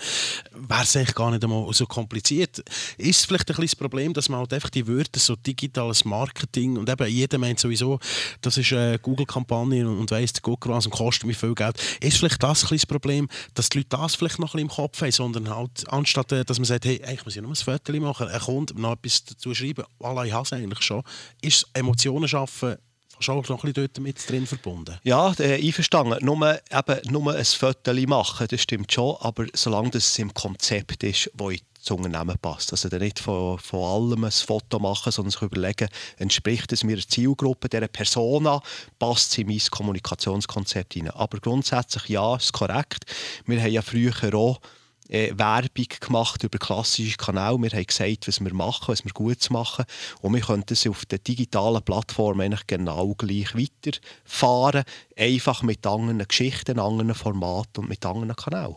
wäre 0.54 0.82
es 0.82 0.96
eigentlich 0.96 1.14
gar 1.14 1.30
nicht 1.30 1.42
einmal 1.42 1.72
so 1.72 1.86
kompliziert. 1.86 2.58
Ist 2.96 3.20
es 3.20 3.24
vielleicht 3.24 3.48
ein 3.50 3.54
kleines 3.54 3.76
Problem, 3.76 4.12
dass 4.12 4.28
man 4.28 4.40
halt 4.40 4.52
einfach 4.52 4.70
die 4.70 4.86
Wörter 4.86 5.18
so 5.18 5.36
digitales 5.36 6.04
Marketing 6.04 6.76
und 6.76 6.88
eben 6.88 7.08
jeder 7.08 7.38
meint 7.38 7.58
sowieso, 7.58 7.98
das 8.40 8.56
ist 8.56 8.72
eine 8.72 8.98
Google-Kampagne 8.98 9.88
und, 9.88 10.10
weiss 10.10 10.32
der 10.32 10.42
Gucker 10.42 10.70
was 10.70 10.86
und 10.86 10.92
kostet 10.92 11.26
mir 11.26 11.34
viel 11.34 11.54
Geld. 11.54 11.80
Ist 12.00 12.18
vielleicht 12.18 12.42
das 12.42 12.62
ein 12.62 12.68
kleines 12.68 12.86
Problem, 12.86 13.28
dass 13.54 13.68
die 13.68 13.78
Leute 13.78 13.88
das 13.90 14.14
vielleicht 14.14 14.38
noch 14.38 14.54
ein 14.54 14.58
bisschen 14.58 14.68
im 14.68 14.68
Kopf 14.68 15.00
haben, 15.00 15.12
sondern 15.12 15.50
halt 15.50 15.84
anstatt, 15.88 16.32
äh, 16.32 16.44
dass 16.44 16.58
man 16.58 16.66
sagt, 16.66 16.84
hey, 16.84 17.02
eigentlich 17.02 17.24
muss 17.24 17.36
ich 17.36 17.42
nur 17.42 17.48
ein 17.50 17.57
Foto 17.57 17.93
machen, 18.00 18.28
er 18.28 18.40
kommt, 18.40 18.78
noch 18.78 18.93
etwas 18.93 19.25
dazu 19.25 19.55
schreiben, 19.55 19.85
voilà, 20.00 20.26
ich 20.26 20.33
habe 20.33 20.45
es 20.45 20.52
eigentlich 20.52 20.83
schon. 20.83 21.02
Ist 21.40 21.67
Emotionen 21.75 22.28
schaffen 22.28 22.76
schon 23.21 23.45
noch 23.49 23.64
ein 23.64 23.73
bisschen 23.73 24.02
mit 24.02 24.28
drin 24.28 24.47
verbunden? 24.47 24.97
Ja, 25.02 25.33
äh, 25.38 25.55
einverstanden. 25.55 26.25
Nur, 26.25 26.61
eben, 26.71 27.12
nur 27.12 27.35
ein 27.35 27.45
Foto 27.45 27.93
machen, 28.07 28.47
das 28.49 28.62
stimmt 28.62 28.93
schon, 28.93 29.17
aber 29.21 29.47
solange 29.55 29.90
das 29.90 30.19
im 30.19 30.33
Konzept 30.33 31.02
ist, 31.02 31.31
wo 31.35 31.50
ich 31.50 31.62
das 31.81 31.90
Unternehmen 31.90 32.37
passt. 32.40 32.73
Also 32.73 32.88
nicht 32.97 33.19
von, 33.19 33.59
von 33.59 34.12
allem 34.12 34.25
ein 34.25 34.31
Foto 34.31 34.78
machen, 34.78 35.12
sondern 35.12 35.31
sich 35.31 35.43
überlegen, 35.43 35.88
entspricht 36.17 36.73
es 36.73 36.85
meiner 36.85 37.07
Zielgruppe, 37.07 37.69
dieser 37.69 37.88
Persona, 37.88 38.61
passt 38.99 39.33
sie 39.33 39.43
in 39.43 39.49
mein 39.49 39.61
Kommunikationskonzept 39.71 40.95
hinein. 40.95 41.12
Aber 41.12 41.38
grundsätzlich 41.38 42.09
ja, 42.09 42.37
ist 42.37 42.52
korrekt. 42.52 43.05
Wir 43.47 43.61
haben 43.61 43.73
ja 43.73 43.83
früher 43.83 44.12
auch 44.35 44.61
äh, 45.08 45.32
Werbung 45.36 45.86
gemacht 46.00 46.44
über 46.44 46.58
klassische 46.58 47.16
Kanäle. 47.16 47.58
Wir 47.60 47.70
haben 47.70 47.86
gesagt, 47.86 48.28
was 48.28 48.40
wir 48.40 48.54
machen, 48.54 48.88
was 48.88 49.04
wir 49.04 49.12
gut 49.12 49.50
machen. 49.50 49.84
Und 50.20 50.34
wir 50.34 50.40
können 50.40 50.64
das 50.66 50.86
auf 50.86 51.06
der 51.06 51.18
digitalen 51.18 51.82
Plattform 51.82 52.40
eigentlich 52.40 52.66
genau 52.66 53.14
gleich 53.14 53.54
weiterfahren. 53.54 54.84
Einfach 55.16 55.62
mit 55.62 55.86
anderen 55.86 56.26
Geschichten, 56.26 56.78
anderen 56.78 57.14
Formaten 57.14 57.82
und 57.82 57.88
mit 57.88 58.04
anderen 58.04 58.36
Kanälen. 58.36 58.76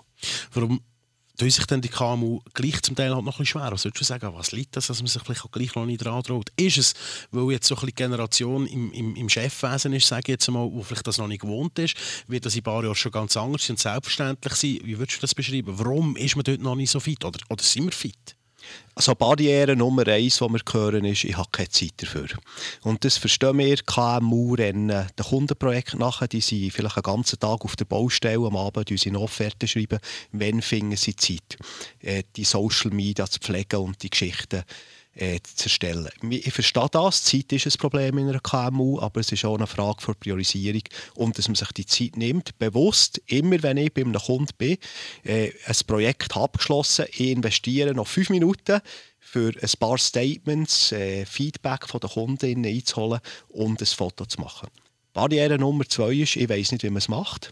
Warum 0.53 0.81
tun 1.41 1.49
sich 1.49 1.65
dann 1.65 1.81
die 1.81 1.89
KMU 1.89 2.39
gleich 2.53 2.83
zum 2.83 2.95
Teil 2.95 3.15
halt 3.15 3.25
noch 3.25 3.33
ein 3.33 3.43
bisschen 3.43 3.59
schwer. 3.59 3.71
Was 3.71 3.83
würdest 3.83 3.99
du 3.99 4.05
sagen, 4.05 4.31
was 4.35 4.51
liegt 4.51 4.75
das, 4.75 4.87
dass 4.87 4.99
man 4.99 5.07
sich 5.07 5.21
vielleicht 5.23 5.43
auch 5.43 5.51
gleich 5.51 5.73
noch 5.73 5.87
nicht 5.87 6.05
dran 6.05 6.21
traut? 6.21 6.51
Ist 6.55 6.77
es, 6.77 6.93
weil 7.31 7.51
jetzt 7.51 7.67
so 7.67 7.73
ein 7.75 7.79
bisschen 7.79 7.95
Generation 7.95 8.67
im, 8.67 8.91
im, 8.91 9.15
im 9.15 9.27
Chefwesen 9.27 9.93
ist, 9.93 10.07
sage 10.07 10.21
ich 10.25 10.27
jetzt 10.27 10.47
mal, 10.51 10.69
wo 10.71 10.83
vielleicht 10.83 11.07
das 11.07 11.17
noch 11.17 11.27
nicht 11.27 11.41
gewohnt 11.41 11.79
ist, 11.79 11.95
wird 12.27 12.45
das 12.45 12.53
in 12.53 12.59
ein 12.59 12.63
paar 12.63 12.83
Jahren 12.83 12.93
schon 12.93 13.11
ganz 13.11 13.35
anders 13.35 13.67
und 13.71 13.79
selbstverständlich 13.79 14.53
sein. 14.53 14.79
Wie 14.83 14.99
würdest 14.99 15.17
du 15.17 15.21
das 15.21 15.33
beschreiben? 15.33 15.73
Warum 15.79 16.15
ist 16.15 16.35
man 16.35 16.43
dort 16.43 16.61
noch 16.61 16.75
nicht 16.75 16.91
so 16.91 16.99
fit? 16.99 17.25
Oder, 17.25 17.39
oder 17.49 17.63
sind 17.63 17.85
wir 17.85 17.91
fit? 17.91 18.35
Also 18.93 19.15
Barriere 19.15 19.75
Nummer 19.75 20.05
eins, 20.07 20.37
die 20.37 20.41
wir 20.41 20.61
hören, 20.73 21.05
ist, 21.05 21.23
ich 21.23 21.37
habe 21.37 21.47
keine 21.51 21.69
Zeit 21.69 21.93
dafür. 21.97 22.27
Und 22.81 23.05
das 23.05 23.17
verstehen 23.17 23.57
wir, 23.57 23.77
KMU 23.77 24.53
rennen 24.55 25.07
den 25.17 25.25
Kundenprojekt 25.25 25.97
nachher, 25.97 26.27
die 26.27 26.41
sind 26.41 26.71
vielleicht 26.71 26.97
einen 26.97 27.03
ganzen 27.03 27.39
Tag 27.39 27.63
auf 27.63 27.75
der 27.75 27.85
Baustelle, 27.85 28.45
am 28.45 28.57
Abend 28.57 28.91
unsere 28.91 29.19
Offerte 29.19 29.67
schreiben, 29.67 29.99
wann 30.33 30.61
finden 30.61 30.97
sie 30.97 31.15
Zeit, 31.15 31.57
äh, 32.01 32.23
die 32.35 32.43
Social 32.43 32.91
Media 32.91 33.25
zu 33.27 33.39
pflegen 33.39 33.79
und 33.79 34.03
die 34.03 34.09
Geschichten 34.09 34.63
äh, 35.15 35.39
zu 35.43 35.65
erstellen. 35.65 36.09
Ich 36.29 36.53
verstehe 36.53 36.87
das, 36.91 37.23
Zeit 37.23 37.51
ist 37.51 37.65
ein 37.65 37.77
Problem 37.77 38.17
in 38.17 38.29
einer 38.29 38.39
KMU, 38.39 38.99
aber 38.99 39.19
es 39.19 39.31
ist 39.31 39.45
auch 39.45 39.55
eine 39.55 39.67
Frage 39.67 40.01
von 40.01 40.15
Priorisierung 40.15 40.83
und 41.15 41.37
dass 41.37 41.47
man 41.47 41.55
sich 41.55 41.71
die 41.73 41.85
Zeit 41.85 42.17
nimmt, 42.17 42.57
bewusst, 42.59 43.21
immer 43.27 43.61
wenn 43.63 43.77
ich 43.77 43.93
bei 43.93 44.01
einem 44.01 44.13
Kunden 44.13 44.53
bin, 44.57 44.77
äh, 45.23 45.51
ein 45.65 45.75
Projekt 45.85 46.35
abgeschlossen, 46.35 47.05
ich 47.11 47.31
investiere 47.31 47.93
noch 47.93 48.07
fünf 48.07 48.29
Minuten, 48.29 48.81
für 49.31 49.53
ein 49.61 49.69
paar 49.79 49.97
Statements, 49.97 50.91
äh, 50.91 51.25
Feedback 51.25 51.87
von 51.87 52.01
den 52.01 52.09
Kundinnen 52.09 52.65
einzuholen 52.65 53.21
und 53.47 53.79
ein 53.79 53.85
Foto 53.85 54.25
zu 54.25 54.41
machen. 54.41 54.67
Barriere 55.13 55.57
Nummer 55.57 55.87
zwei 55.87 56.13
ist, 56.15 56.35
ich 56.35 56.49
weiß 56.49 56.73
nicht, 56.73 56.83
wie 56.83 56.89
man 56.89 56.97
es 56.97 57.07
macht. 57.07 57.51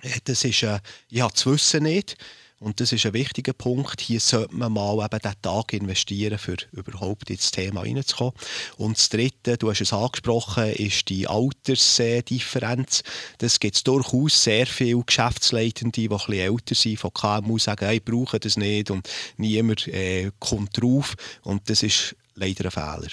Äh, 0.00 0.20
das 0.24 0.44
ist, 0.44 0.62
äh, 0.62 0.80
ich 1.10 1.20
habe 1.20 1.32
das 1.34 1.44
Wissen 1.44 1.82
nicht. 1.82 2.16
Und 2.62 2.78
das 2.78 2.92
ist 2.92 3.04
ein 3.06 3.12
wichtiger 3.12 3.52
Punkt. 3.52 4.00
Hier 4.00 4.20
sollte 4.20 4.54
man 4.54 4.72
mal 4.72 5.04
eben 5.04 5.18
diesen 5.18 5.42
Tag 5.42 5.72
investieren, 5.72 6.38
für 6.38 6.56
überhaupt 6.70 7.28
ins 7.28 7.50
Thema 7.50 7.80
reinzukommen. 7.80 8.34
Und 8.76 8.98
das 8.98 9.08
Dritte, 9.08 9.58
du 9.58 9.68
hast 9.68 9.80
es 9.80 9.92
angesprochen, 9.92 10.72
ist 10.72 11.08
die 11.08 11.26
Altersdifferenz. 11.26 13.02
Das 13.38 13.58
gibt 13.58 13.74
es 13.76 13.82
durchaus 13.82 14.44
sehr 14.44 14.66
viele 14.68 15.02
Geschäftsleitende, 15.02 15.90
die 15.90 16.04
etwas 16.04 16.28
älter 16.28 16.76
sind, 16.76 17.00
von 17.00 17.12
KMU 17.12 17.58
sagen, 17.58 17.84
hey, 17.84 17.96
ich 17.96 18.04
brauche 18.04 18.38
das 18.38 18.56
nicht 18.56 18.92
und 18.92 19.08
niemand 19.36 19.88
äh, 19.88 20.30
kommt 20.38 20.80
drauf. 20.80 21.16
Und 21.42 21.68
das 21.68 21.82
ist 21.82 22.14
leider 22.36 22.66
ein 22.66 22.70
Fehler. 22.70 23.10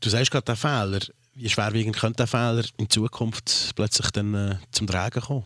Du 0.00 0.10
sagst 0.10 0.32
gerade, 0.32 0.44
der 0.44 0.56
Fehler 0.56 1.00
wie 1.34 1.48
schwerwiegend 1.48 1.96
könnte 1.96 2.18
der 2.18 2.26
Fehler 2.26 2.64
in 2.76 2.90
Zukunft 2.90 3.72
plötzlich 3.74 4.10
dann, 4.10 4.34
äh, 4.34 4.56
zum 4.70 4.86
Tragen 4.86 5.20
kommen? 5.20 5.44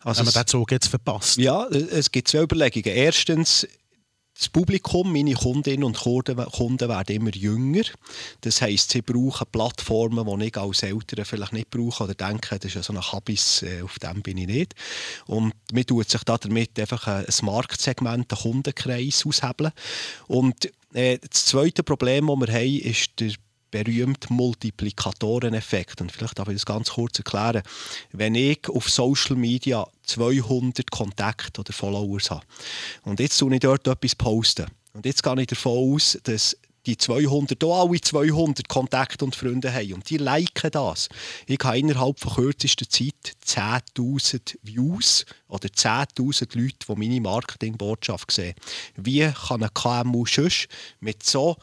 Also 0.00 0.20
Wenn 0.20 0.26
man 0.26 0.34
den 0.34 0.46
Zug 0.46 0.70
jetzt 0.70 0.86
verpasst. 0.86 1.38
Ja, 1.38 1.66
es 1.66 2.10
gibt 2.10 2.28
zwei 2.28 2.42
Überlegungen. 2.42 2.96
Erstens, 2.96 3.66
das 4.36 4.48
Publikum, 4.48 5.12
meine 5.12 5.34
Kundinnen 5.34 5.84
und 5.84 5.96
Kunden, 5.96 6.36
werden 6.36 7.16
immer 7.16 7.34
jünger. 7.34 7.84
Das 8.40 8.60
heisst, 8.60 8.90
sie 8.90 9.02
brauchen 9.02 9.46
Plattformen, 9.50 10.38
die 10.40 10.46
ich 10.46 10.56
als 10.56 10.82
Eltern 10.82 11.24
vielleicht 11.24 11.52
nicht 11.52 11.70
brauche 11.70 12.04
oder 12.04 12.14
denke, 12.14 12.56
das 12.58 12.64
ist 12.64 12.74
ja 12.74 12.82
so 12.82 12.92
ein 12.92 13.00
Habis, 13.00 13.62
äh, 13.62 13.82
auf 13.82 13.98
dem 14.00 14.22
bin 14.22 14.38
ich 14.38 14.46
nicht. 14.46 14.74
Und 15.26 15.54
man 15.72 15.86
tut 15.86 16.10
sich 16.10 16.22
damit 16.24 16.78
einfach 16.78 17.06
ein 17.06 17.26
Marktsegment, 17.42 18.32
einen 18.32 18.40
Kundenkreis 18.40 19.24
aushebeln. 19.24 19.72
Und 20.26 20.68
äh, 20.94 21.18
das 21.18 21.46
zweite 21.46 21.84
Problem, 21.84 22.26
das 22.26 22.48
wir 22.48 22.54
haben, 22.54 22.80
ist 22.80 23.10
der 23.20 23.32
berühmte 23.74 24.32
Multiplikatoreneffekt. 24.32 26.00
Und 26.00 26.12
vielleicht 26.12 26.38
darf 26.38 26.46
ich 26.46 26.54
das 26.54 26.66
ganz 26.66 26.90
kurz 26.90 27.18
erklären. 27.18 27.62
Wenn 28.12 28.36
ich 28.36 28.68
auf 28.68 28.88
Social 28.88 29.34
Media 29.34 29.84
200 30.04 30.88
Kontakte 30.92 31.60
oder 31.60 31.72
Followers 31.72 32.30
habe 32.30 32.44
und 33.02 33.18
jetzt 33.18 33.36
tue 33.36 33.52
ich 33.52 33.60
dort 33.60 33.88
etwas 33.88 34.14
posten 34.14 34.66
und 34.92 35.04
jetzt 35.04 35.24
gehe 35.24 35.40
ich 35.40 35.48
davon 35.48 35.94
aus, 35.94 36.16
dass 36.22 36.56
die 36.86 36.96
200, 36.96 37.64
auch 37.64 37.88
alle 37.88 38.00
200 38.00 38.68
Kontakte 38.68 39.24
und 39.24 39.34
Freunde 39.34 39.72
haben 39.72 39.94
und 39.94 40.08
die 40.08 40.18
liken 40.18 40.70
das. 40.70 41.08
Ich 41.46 41.58
habe 41.64 41.78
innerhalb 41.78 42.20
von 42.20 42.34
kürzester 42.34 42.88
Zeit 42.88 43.32
10'000 43.44 44.56
Views 44.62 45.24
oder 45.48 45.68
10'000 45.68 46.56
Leute, 46.56 46.76
die 46.88 46.94
meine 46.94 47.20
Marketingbotschaft 47.20 48.30
sehen. 48.30 48.54
Wie 48.96 49.28
kann 49.32 49.64
ein 49.64 49.74
KMU 49.74 50.26
sonst 50.26 50.68
mit 51.00 51.24
so 51.24 51.56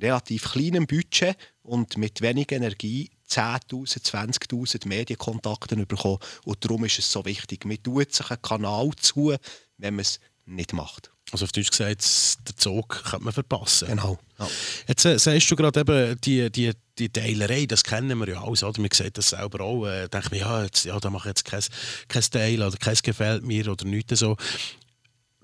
relativ 0.00 0.52
kleinem 0.52 0.86
Budget 0.86 1.36
und 1.62 1.96
mit 1.96 2.20
wenig 2.20 2.52
Energie 2.52 3.10
10.000, 3.28 4.02
20.000 4.02 4.88
Medienkontakte 4.88 5.76
bekommen. 5.86 6.18
Und 6.44 6.64
darum 6.64 6.84
ist 6.84 6.98
es 6.98 7.10
so 7.10 7.24
wichtig. 7.24 7.64
Man 7.64 7.82
tut 7.82 8.12
sich 8.12 8.30
einen 8.30 8.42
Kanal 8.42 8.90
zu, 8.96 9.34
wenn 9.78 9.94
man 9.94 10.02
es 10.02 10.20
nicht 10.46 10.72
macht. 10.72 11.10
Also 11.32 11.44
auf 11.44 11.52
Deutsch 11.52 11.70
gesagt, 11.70 12.48
den 12.48 12.56
Zug 12.56 13.04
könnte 13.04 13.24
man 13.24 13.32
verpassen. 13.32 13.88
Genau. 13.88 14.18
Ja. 14.38 14.48
Jetzt 14.88 15.04
äh, 15.04 15.16
sagst 15.16 15.48
du 15.50 15.54
gerade 15.54 15.80
eben, 15.80 16.20
die, 16.22 16.50
die, 16.50 16.72
die 16.98 17.08
Teilerei, 17.08 17.66
das 17.66 17.84
kennen 17.84 18.18
wir 18.18 18.28
ja 18.28 18.42
alles. 18.42 18.64
Oder? 18.64 18.80
Man 18.80 18.90
sieht 18.92 19.16
das 19.16 19.30
selber 19.30 19.60
auch. 19.60 19.86
Äh, 19.86 20.08
denke 20.08 20.30
mir, 20.30 20.38
ja, 20.38 20.64
jetzt, 20.64 20.84
ja, 20.84 20.98
da 20.98 21.08
mache 21.08 21.28
ich 21.28 21.36
jetzt 21.36 21.44
kein, 21.44 21.62
kein 22.08 22.22
Teil 22.22 22.62
oder 22.62 22.76
kein 22.76 22.96
gefällt 23.00 23.44
mir 23.44 23.68
oder 23.68 23.84
nichts 23.84 24.18
so 24.18 24.36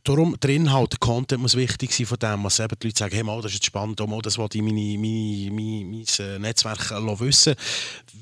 darum, 0.09 0.37
der 0.41 0.51
Inhalt, 0.51 0.93
der 0.93 0.99
Content 0.99 1.43
muss 1.43 1.57
wichtig 1.57 1.93
sein 1.93 2.07
von 2.07 2.19
dem, 2.19 2.45
was 2.45 2.61
eben 2.61 2.77
die 2.81 2.89
Leute 2.89 2.99
sagen, 2.99 3.15
hey, 3.15 3.25
mal, 3.25 3.37
das 3.43 3.53
ist 3.53 3.57
jetzt 3.57 3.67
spannend, 3.67 4.01
oh, 4.01 4.07
mal, 4.07 4.23
das 4.23 4.39
wollte 4.39 4.59
ich 4.59 4.65
meine, 4.65 4.99
meine, 4.99 5.51
meine, 5.51 5.85
mein 5.85 6.05
äh, 6.19 6.39
Netzwerk 6.39 6.91
äh, 6.91 7.21
wissen. 7.21 7.55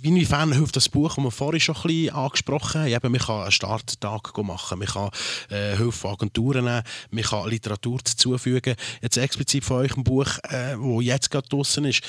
Inwiefern 0.03 0.53
hilft 0.53 0.77
das 0.77 0.89
Buch, 0.89 1.15
das 1.15 1.25
wir 1.25 1.31
vorhin 1.31 1.61
schon 1.61 1.77
ein 1.77 1.83
bisschen 1.83 2.15
angesprochen 2.15 2.81
haben? 2.83 2.89
Eben, 2.89 3.13
man 3.13 3.21
kann 3.21 3.43
einen 3.43 3.53
Starttag 3.53 4.37
machen, 4.39 4.79
man 4.79 4.89
kann 4.89 5.11
äh, 5.51 5.77
Hilfe 5.77 5.93
von 5.93 6.13
Agenturen 6.13 6.65
nehmen, 6.65 6.83
man 7.11 7.25
kann 7.25 7.49
Literatur 7.49 7.99
dazufügen. 7.99 8.75
Jetzt 9.03 9.17
explizit 9.17 9.65
von 9.65 9.79
euch 9.79 9.97
ein 9.97 10.05
Buch, 10.05 10.39
äh, 10.51 10.77
jetzt 11.01 11.31
gerade 11.31 11.49
draußen 11.49 11.85
ist, 11.85 12.03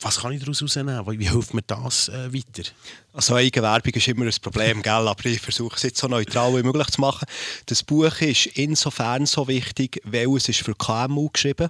was 0.00 0.20
kann 0.20 0.32
ich 0.32 0.40
daraus 0.40 0.60
herausnehmen? 0.60 1.06
Wie 1.18 1.28
hilft 1.28 1.54
mir 1.54 1.62
das 1.62 2.08
äh, 2.08 2.32
weiter? 2.32 2.68
Also 3.12 3.36
Eigenwerbung 3.36 3.92
ist 3.92 4.08
immer 4.08 4.26
ein 4.26 4.32
Problem, 4.42 4.82
gell? 4.82 4.92
aber 4.92 5.24
ich 5.26 5.40
versuche 5.40 5.76
es 5.76 5.82
jetzt 5.84 5.98
so 5.98 6.08
neutral 6.08 6.54
wie 6.56 6.62
möglich 6.62 6.88
zu 6.88 7.00
machen. 7.00 7.26
Das 7.66 7.82
Buch 7.82 8.20
ist 8.20 8.46
insofern 8.46 9.24
so 9.24 9.46
wichtig, 9.46 10.00
weil 10.04 10.36
es 10.36 10.48
ist 10.48 10.62
für 10.62 10.74
KMU 10.74 11.30
geschrieben. 11.32 11.68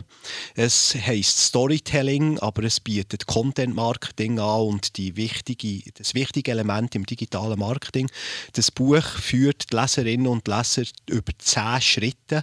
Es 0.55 0.95
heisst 0.95 1.39
Storytelling, 1.39 2.39
aber 2.39 2.65
es 2.65 2.81
bietet 2.81 3.27
Content 3.27 3.75
Marketing 3.75 4.39
an 4.39 4.63
und 4.63 4.97
die 4.97 5.17
wichtige, 5.17 5.83
das 5.93 6.15
wichtige 6.15 6.51
Element 6.51 6.95
im 6.95 7.05
digitalen 7.05 7.59
Marketing. 7.59 8.11
Das 8.55 8.71
Buch 8.71 9.05
führt 9.05 9.71
die 9.71 9.77
Leserinnen 9.77 10.27
und 10.27 10.49
Leser 10.49 10.85
über 11.09 11.33
zehn 11.39 11.81
Schritte 11.81 12.43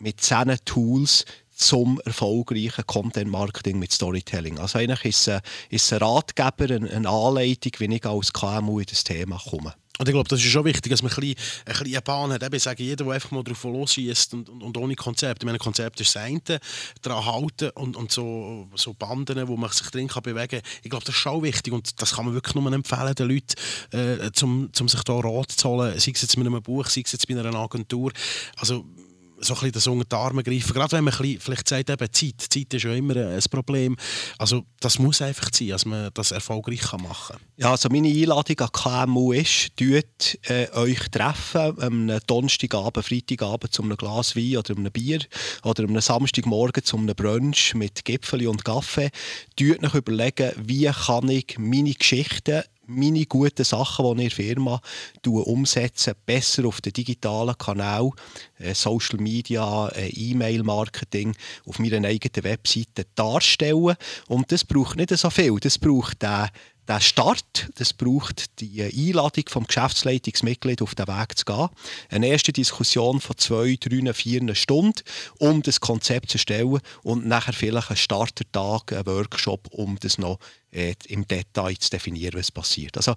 mit 0.00 0.20
zehn 0.20 0.56
Tools 0.64 1.24
zum 1.54 2.00
erfolgreichen 2.04 2.86
Content-Marketing 2.86 3.78
mit 3.78 3.92
Storytelling. 3.92 4.58
Also 4.58 4.78
eigentlich 4.78 5.04
ist 5.04 5.28
es, 5.28 5.40
ist 5.70 5.92
ein 5.92 5.98
Ratgeber, 6.00 6.74
eine, 6.74 7.08
Anleitung, 7.08 7.72
wie 7.78 7.94
ich 7.94 8.06
als 8.06 8.32
KMU 8.32 8.80
in 8.80 8.86
das 8.86 9.04
Thema 9.04 9.38
komme. 9.38 9.74
Und 9.98 10.08
ich 10.08 10.14
glaube, 10.14 10.28
das 10.28 10.40
ist 10.40 10.50
schon 10.50 10.64
wichtig, 10.64 10.90
dass 10.90 11.02
man 11.02 11.12
ein 11.12 11.20
bisschen, 11.20 11.36
ein 11.66 11.72
bisschen 11.72 11.86
eine 11.86 12.02
Bahn 12.02 12.32
hat. 12.32 12.54
Ich 12.54 12.62
sage, 12.62 12.82
jeder, 12.82 13.04
der 13.04 13.14
einfach 13.14 13.30
mal 13.30 13.44
drauf 13.44 13.62
losschießt 13.62 14.34
und, 14.34 14.48
und, 14.48 14.62
und, 14.62 14.76
ohne 14.76 14.96
Konzept. 14.96 15.42
Ich 15.42 15.46
meine, 15.46 15.58
Konzept 15.58 16.00
ist 16.00 16.16
das 16.16 16.22
eine, 16.22 16.40
daran 17.02 17.24
halten 17.24 17.70
und, 17.74 17.96
und 17.96 18.10
so, 18.10 18.68
so 18.74 18.94
Banden, 18.94 19.46
wo 19.46 19.56
man 19.56 19.70
sich 19.70 19.88
drin 19.90 20.08
kann 20.08 20.22
bewegen 20.22 20.60
kann. 20.60 20.70
Ich 20.82 20.90
glaube, 20.90 21.04
das 21.04 21.14
ist 21.14 21.20
schon 21.20 21.42
wichtig 21.42 21.72
und 21.72 22.00
das 22.00 22.14
kann 22.14 22.24
man 22.24 22.34
wirklich 22.34 22.54
nur 22.54 22.72
empfehlen, 22.72 23.14
den 23.14 23.28
Leuten, 23.28 23.54
äh, 23.92 24.30
um, 24.42 24.70
um 24.80 24.88
sich 24.88 25.02
da 25.02 25.12
Rat 25.12 25.52
zu 25.52 25.68
holen. 25.68 25.98
Sei 25.98 26.12
es 26.12 26.22
jetzt 26.22 26.36
mit 26.38 26.46
einem 26.46 26.62
Buch, 26.62 26.86
sei 26.86 27.02
es 27.04 27.12
jetzt 27.12 27.28
bei 27.28 27.38
einer 27.38 27.54
Agentur. 27.54 28.12
Also, 28.56 28.86
so 29.42 29.56
ein 29.60 29.72
das 29.72 29.86
unter 29.86 30.04
die 30.04 30.16
Arme 30.16 30.42
greifen. 30.42 30.72
Gerade 30.72 30.92
wenn 30.92 31.04
man 31.04 31.14
bisschen, 31.16 31.40
vielleicht 31.40 31.68
sagt, 31.68 31.90
eben 31.90 32.12
Zeit. 32.12 32.40
Zeit 32.40 32.74
ist 32.74 32.84
ja 32.84 32.92
immer 32.92 33.16
ein 33.16 33.40
Problem. 33.50 33.96
Also 34.38 34.64
das 34.80 34.98
muss 34.98 35.20
einfach 35.20 35.50
sein, 35.52 35.68
dass 35.68 35.84
man 35.84 36.10
das 36.14 36.30
erfolgreich 36.30 36.92
machen 36.92 37.36
kann. 37.36 37.40
Ja, 37.56 37.70
also 37.72 37.88
meine 37.88 38.08
Einladung 38.08 38.58
an 38.60 38.72
KMU 38.72 39.32
ist, 39.32 39.76
tut, 39.76 40.38
äh, 40.48 40.70
euch 40.74 41.08
treffen 41.10 41.80
am 41.80 42.18
Donnerstagabend, 42.26 43.04
Freitagabend 43.04 43.72
zu 43.72 43.82
einem 43.82 43.96
Glas 43.96 44.36
Wein 44.36 44.56
oder 44.56 44.76
einem 44.76 44.92
Bier 44.92 45.20
oder 45.64 45.84
am 45.84 46.00
Samstagmorgen 46.00 46.84
zu 46.84 46.96
einem 46.96 47.14
Brunch 47.14 47.74
mit 47.74 48.04
Gipfeli 48.04 48.46
und 48.46 48.64
Kaffee. 48.64 49.10
Tut 49.56 49.82
euch 49.82 49.94
überlegen, 49.94 50.52
wie 50.56 50.86
kann 50.86 51.28
ich 51.28 51.56
meine 51.58 51.94
Geschichten 51.94 52.62
meine 52.86 53.26
guten 53.26 53.64
Sachen, 53.64 54.16
die 54.16 54.26
ich 54.26 54.38
in 54.38 54.44
der 54.44 54.54
Firma 54.56 54.80
umsetze, 55.24 56.14
besser 56.26 56.64
auf 56.66 56.80
den 56.80 56.92
digitalen 56.92 57.56
Kanal, 57.56 58.10
äh, 58.58 58.74
Social 58.74 59.20
Media, 59.20 59.88
äh, 59.88 60.08
E-Mail-Marketing, 60.08 61.34
auf 61.66 61.78
meiner 61.78 62.06
eigenen 62.08 62.44
Webseite 62.44 63.06
darstellen. 63.14 63.96
Und 64.28 64.52
das 64.52 64.64
braucht 64.64 64.96
nicht 64.96 65.16
so 65.16 65.30
viel. 65.30 65.58
Das 65.60 65.78
braucht 65.78 66.22
den 66.22 66.48
der 66.88 67.00
Start, 67.00 67.68
das 67.76 67.92
braucht 67.92 68.60
die 68.60 68.82
Einladung 68.82 69.44
vom 69.48 69.66
Geschäftsleitungsmitglied 69.66 70.82
auf 70.82 70.94
den 70.94 71.06
Weg 71.06 71.38
zu 71.38 71.44
gehen. 71.44 71.68
Eine 72.10 72.26
erste 72.28 72.52
Diskussion 72.52 73.20
von 73.20 73.36
zwei, 73.38 73.76
drei, 73.78 74.12
vier 74.12 74.54
Stunden, 74.54 75.00
um 75.38 75.62
das 75.62 75.80
Konzept 75.80 76.30
zu 76.30 76.38
stellen 76.38 76.80
und 77.02 77.26
nachher 77.26 77.52
vielleicht 77.52 77.90
einen 77.90 77.96
Startertag, 77.96 78.92
einen 78.92 79.06
Workshop, 79.06 79.68
um 79.70 79.98
das 80.00 80.18
noch 80.18 80.38
äh, 80.72 80.94
im 81.06 81.26
Detail 81.26 81.76
zu 81.78 81.90
definieren, 81.90 82.38
was 82.38 82.50
passiert. 82.50 82.96
Also 82.96 83.14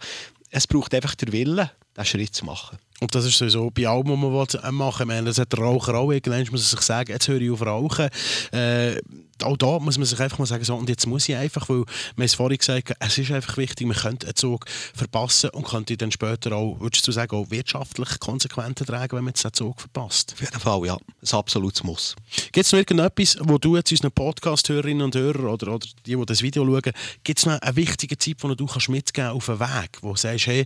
es 0.52 0.68
braucht 0.68 0.94
einfach 0.94 1.16
den 1.16 1.32
Willen, 1.32 1.70
diesen 1.96 2.06
Schritt 2.06 2.36
zu 2.36 2.46
machen. 2.46 2.78
Und 3.02 3.14
das 3.14 3.26
ist 3.26 3.38
sowieso 3.38 3.70
bei 3.72 3.88
allem, 3.88 4.22
was 4.34 4.54
man 4.62 4.76
machen 4.76 5.10
will. 5.10 5.26
Das 5.26 5.38
hat 5.38 5.52
der 5.52 5.60
Raucher 5.60 5.96
auch. 5.96 6.12
Irgendwann 6.12 6.48
muss 6.52 6.70
sich 6.70 6.82
sagen, 6.82 7.12
jetzt 7.12 7.28
höre 7.28 7.42
ich 7.42 7.52
auf 7.52 7.62
rauchen. 7.62 8.10
Äh, 8.54 9.02
auch 9.44 9.58
da 9.58 9.80
muss 9.80 9.98
man 9.98 10.06
sich 10.06 10.20
einfach 10.20 10.40
mal 10.40 10.46
sagen, 10.46 10.64
so, 10.64 10.76
und 10.76 10.90
jetzt 10.90 11.06
muss 11.08 11.28
ich 11.28 11.36
einfach, 11.36 11.68
weil 11.68 11.84
wir 12.16 12.26
es 12.26 12.36
vorhin 12.36 12.58
gesagt 12.58 12.90
haben, 12.90 12.98
es 13.00 13.18
ist 13.18 13.32
einfach 13.32 13.58
wichtig, 13.58 13.86
man 13.86 13.98
könnte 13.98 14.28
einen 14.28 14.36
Zug 14.36 14.66
verpassen 14.94 15.50
und 15.50 15.66
könnte 15.66 15.98
dann 15.98 16.12
später 16.12 16.54
auch, 16.54 16.80
würdest 16.80 17.08
du 17.08 17.12
sagen, 17.12 17.36
auch 17.36 17.50
wirtschaftlich 17.52 18.20
Konsequenzen 18.20 18.86
tragen, 18.86 19.18
wenn 19.18 19.24
man 19.24 19.32
jetzt 19.32 19.44
den 19.44 19.54
Zug 19.54 19.82
verpasst? 19.82 20.34
Auf 20.34 20.42
jeden 20.42 20.60
Fall, 20.60 20.86
ja. 20.86 20.96
Ein 20.96 21.38
absolutes 21.38 21.84
Muss. 21.84 22.16
Gibt 22.52 22.66
es 22.66 22.72
noch 22.72 22.80
irgendetwas, 22.80 23.38
wo 23.42 23.58
du 23.58 23.76
jetzt 23.76 23.92
unseren 23.92 24.12
Podcast-Hörerinnen 24.12 25.04
und 25.04 25.16
Hörern 25.16 25.48
oder, 25.48 25.74
oder 25.74 25.88
die, 26.06 26.16
die 26.16 26.26
das 26.26 26.42
Video 26.42 26.66
schauen, 26.66 26.94
gibt 27.24 27.40
es 27.40 27.46
noch 27.46 27.60
einen 27.60 27.76
wichtigen 27.76 28.18
Tipp, 28.18 28.42
den 28.42 28.56
du 28.56 28.66
kannst 28.66 28.90
mitgeben 28.90 29.32
auf 29.32 29.46
den 29.48 29.60
Weg, 29.60 29.98
wo 30.02 30.12
du 30.12 30.16
sagst, 30.16 30.48
hey, 30.48 30.66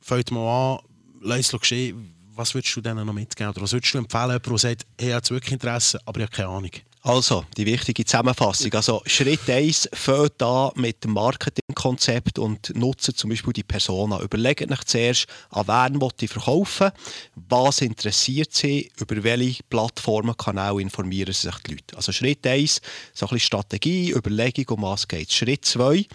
fällt 0.00 0.30
mal 0.30 0.74
an, 0.74 0.78
lass 1.20 1.52
es 1.52 1.60
geschehen, 1.60 2.14
was 2.34 2.54
würdest 2.54 2.74
du 2.74 2.80
denen 2.80 3.06
noch 3.06 3.12
mitgeben? 3.12 3.52
Oder 3.52 3.62
was 3.62 3.72
würdest 3.72 3.94
du 3.94 3.98
empfehlen, 3.98 4.30
jemand, 4.30 4.46
der 4.46 4.58
sagt, 4.58 4.86
hey, 4.98 5.08
ich 5.08 5.14
habe 5.14 5.30
wirklich 5.30 5.52
Interesse, 5.52 6.00
aber 6.04 6.20
ich 6.20 6.26
habe 6.26 6.36
keine 6.36 6.48
Ahnung? 6.48 6.70
Also, 7.02 7.46
die 7.56 7.64
wichtige 7.64 8.04
Zusammenfassung. 8.04 8.74
Also, 8.74 9.02
Schritt 9.06 9.48
1 9.48 9.88
fängt 9.94 10.42
an 10.42 10.70
mit 10.74 11.02
dem 11.02 11.14
Marketingkonzept 11.14 12.38
und 12.38 12.76
nutzt 12.76 13.16
zum 13.16 13.30
Beispiel 13.30 13.54
die 13.54 13.62
Persona. 13.62 14.20
Überlegt 14.20 14.70
euch 14.70 14.84
zuerst, 14.84 15.26
an 15.48 15.66
wen 15.66 15.98
ich 16.20 16.30
verkaufen 16.30 16.90
was 17.48 17.80
interessiert 17.80 18.52
sie, 18.52 18.90
über 18.98 19.22
welche 19.24 19.62
Plattformen, 19.64 20.36
Kanäle 20.36 20.80
informieren 20.80 21.32
sich 21.32 21.54
die 21.66 21.72
Leute. 21.72 21.96
Also 21.96 22.12
Schritt 22.12 22.46
1, 22.46 22.80
so 23.12 23.26
ein 23.26 23.30
bisschen 23.30 23.40
Strategie, 23.40 24.12
Überlegung, 24.12 24.66
um 24.76 24.82
was 24.82 25.08
geht 25.08 25.32
Schritt 25.32 25.64
2, 25.64 26.06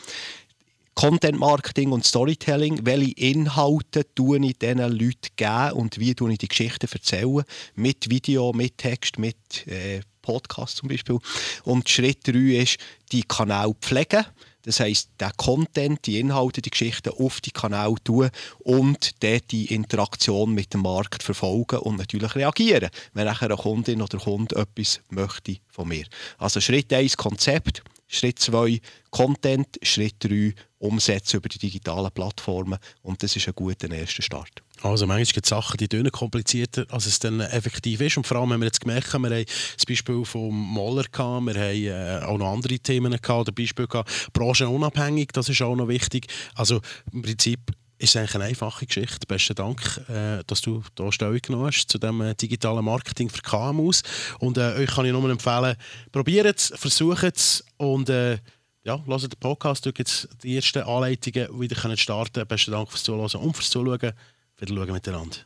Content 0.93 1.37
Marketing 1.37 1.91
und 1.91 2.05
Storytelling. 2.05 2.85
Welche 2.85 3.11
Inhalte 3.13 4.05
tue 4.15 4.39
ich 4.45 4.57
diesen 4.59 4.77
Leuten 4.77 5.29
geben 5.35 5.71
und 5.73 5.99
wie 5.99 6.15
tue 6.15 6.31
ich 6.31 6.37
die 6.37 6.47
Geschichten 6.47 6.87
erzählen? 6.89 7.43
Mit 7.75 8.09
Video, 8.09 8.53
mit 8.53 8.77
Text, 8.77 9.19
mit 9.19 9.67
äh, 9.67 10.01
Podcast 10.25 10.77
zum 10.77 10.89
Beispiel. 10.89 11.19
Und 11.63 11.88
Schritt 11.88 12.27
3 12.27 12.61
ist, 12.61 12.77
die 13.11 13.23
Kanäle 13.23 13.75
pflegen. 13.79 14.25
Das 14.63 14.79
heisst, 14.79 15.11
der 15.19 15.31
Content, 15.38 16.07
die 16.07 16.19
Inhalte, 16.19 16.59
die 16.59 16.71
Geschichten 16.71 17.13
auf 17.19 17.39
die 17.39 17.51
Kanäle 17.51 17.95
tun 18.03 18.31
und 18.59 19.23
dort 19.23 19.51
die 19.51 19.71
Interaktion 19.73 20.55
mit 20.55 20.73
dem 20.73 20.81
Markt 20.81 21.21
verfolgen 21.21 21.77
und 21.79 21.97
natürlich 21.97 22.33
reagieren, 22.33 22.89
wenn 23.13 23.25
nachher 23.25 23.45
eine 23.45 23.57
Kundin 23.57 24.01
oder 24.01 24.17
Kunde 24.17 24.55
etwas 24.55 25.01
möchte 25.11 25.57
von 25.69 25.88
mir. 25.88 26.05
Also 26.39 26.59
Schritt 26.61 26.91
1 26.91 27.15
Konzept, 27.15 27.83
Schritt 28.07 28.39
2 28.39 28.79
Content, 29.09 29.67
Schritt 29.81 30.15
3 30.19 30.53
Umsetzen 30.79 31.37
über 31.37 31.49
die 31.49 31.57
digitalen 31.57 32.11
Plattformen 32.11 32.79
und 33.01 33.23
das 33.23 33.35
ist 33.35 33.47
ein 33.47 33.55
guter 33.55 33.89
erster 33.89 34.21
Start. 34.21 34.61
Also 34.81 35.07
manchmal 35.07 35.33
gibt 35.33 35.45
es 35.45 35.49
Sachen, 35.49 35.77
die 35.77 35.87
tönen 35.87 36.11
komplizierter, 36.11 36.85
als 36.89 37.05
es 37.05 37.17
dann 37.19 37.39
effektiv 37.39 38.01
ist. 38.01 38.17
Und 38.17 38.27
vor 38.27 38.37
allem 38.37 38.53
haben 38.53 38.59
wir 38.59 38.65
jetzt 38.65 38.81
gemerkt, 38.81 39.13
wir 39.13 39.19
haben 39.19 39.45
das 39.75 39.85
Beispiel 39.87 40.23
vom 40.25 40.53
Moller 40.53 41.05
gehabt, 41.11 41.45
wir 41.45 41.55
haben 41.55 42.21
äh, 42.21 42.25
auch 42.25 42.37
noch 42.37 42.51
andere 42.51 42.77
Themen 42.77 43.11
gehabt, 43.11 43.29
oder 43.29 43.51
Beispiel 43.51 43.87
gehabt, 43.87 44.31
branchenunabhängig, 44.33 45.29
das 45.33 45.49
ist 45.49 45.61
auch 45.61 45.75
noch 45.75 45.87
wichtig. 45.87 46.27
Also 46.55 46.81
im 47.11 47.21
Prinzip 47.21 47.71
ist 47.97 48.09
es 48.09 48.15
eigentlich 48.17 48.35
eine 48.35 48.43
einfache 48.45 48.85
Geschichte. 48.85 49.25
Besten 49.25 49.55
Dank, 49.55 50.01
äh, 50.09 50.43
dass 50.45 50.61
du 50.61 50.83
hier 50.97 51.11
Stellung 51.11 51.39
genommen 51.41 51.67
hast 51.67 51.87
zu 51.87 51.97
dem 51.97 52.21
äh, 52.21 52.35
digitalen 52.35 52.83
Marketing 52.83 53.29
für 53.29 53.41
KMUs. 53.41 54.03
Und 54.39 54.57
äh, 54.57 54.73
euch 54.75 54.89
kann 54.89 55.05
ich 55.05 55.13
nur 55.13 55.29
empfehlen, 55.29 55.75
probiert 56.11 56.57
es, 56.57 56.73
versucht 56.75 57.23
es 57.23 57.64
und 57.77 58.09
äh, 58.09 58.38
ja, 58.83 59.03
hört 59.05 59.23
den 59.23 59.39
Podcast, 59.39 59.85
dort 59.85 59.97
jetzt 59.97 60.29
die 60.43 60.55
ersten 60.55 60.83
Anleitungen 60.83 61.59
wieder 61.59 61.97
starten 61.97 62.33
können 62.33 62.47
Besten 62.47 62.71
Dank 62.71 62.89
fürs 62.89 63.03
Zuhören 63.03 63.41
und 63.41 63.53
fürs 63.55 63.69
Zuschauen. 63.69 64.13
Wieder 64.57 64.75
schauen 64.75 64.91
miteinander. 64.91 65.38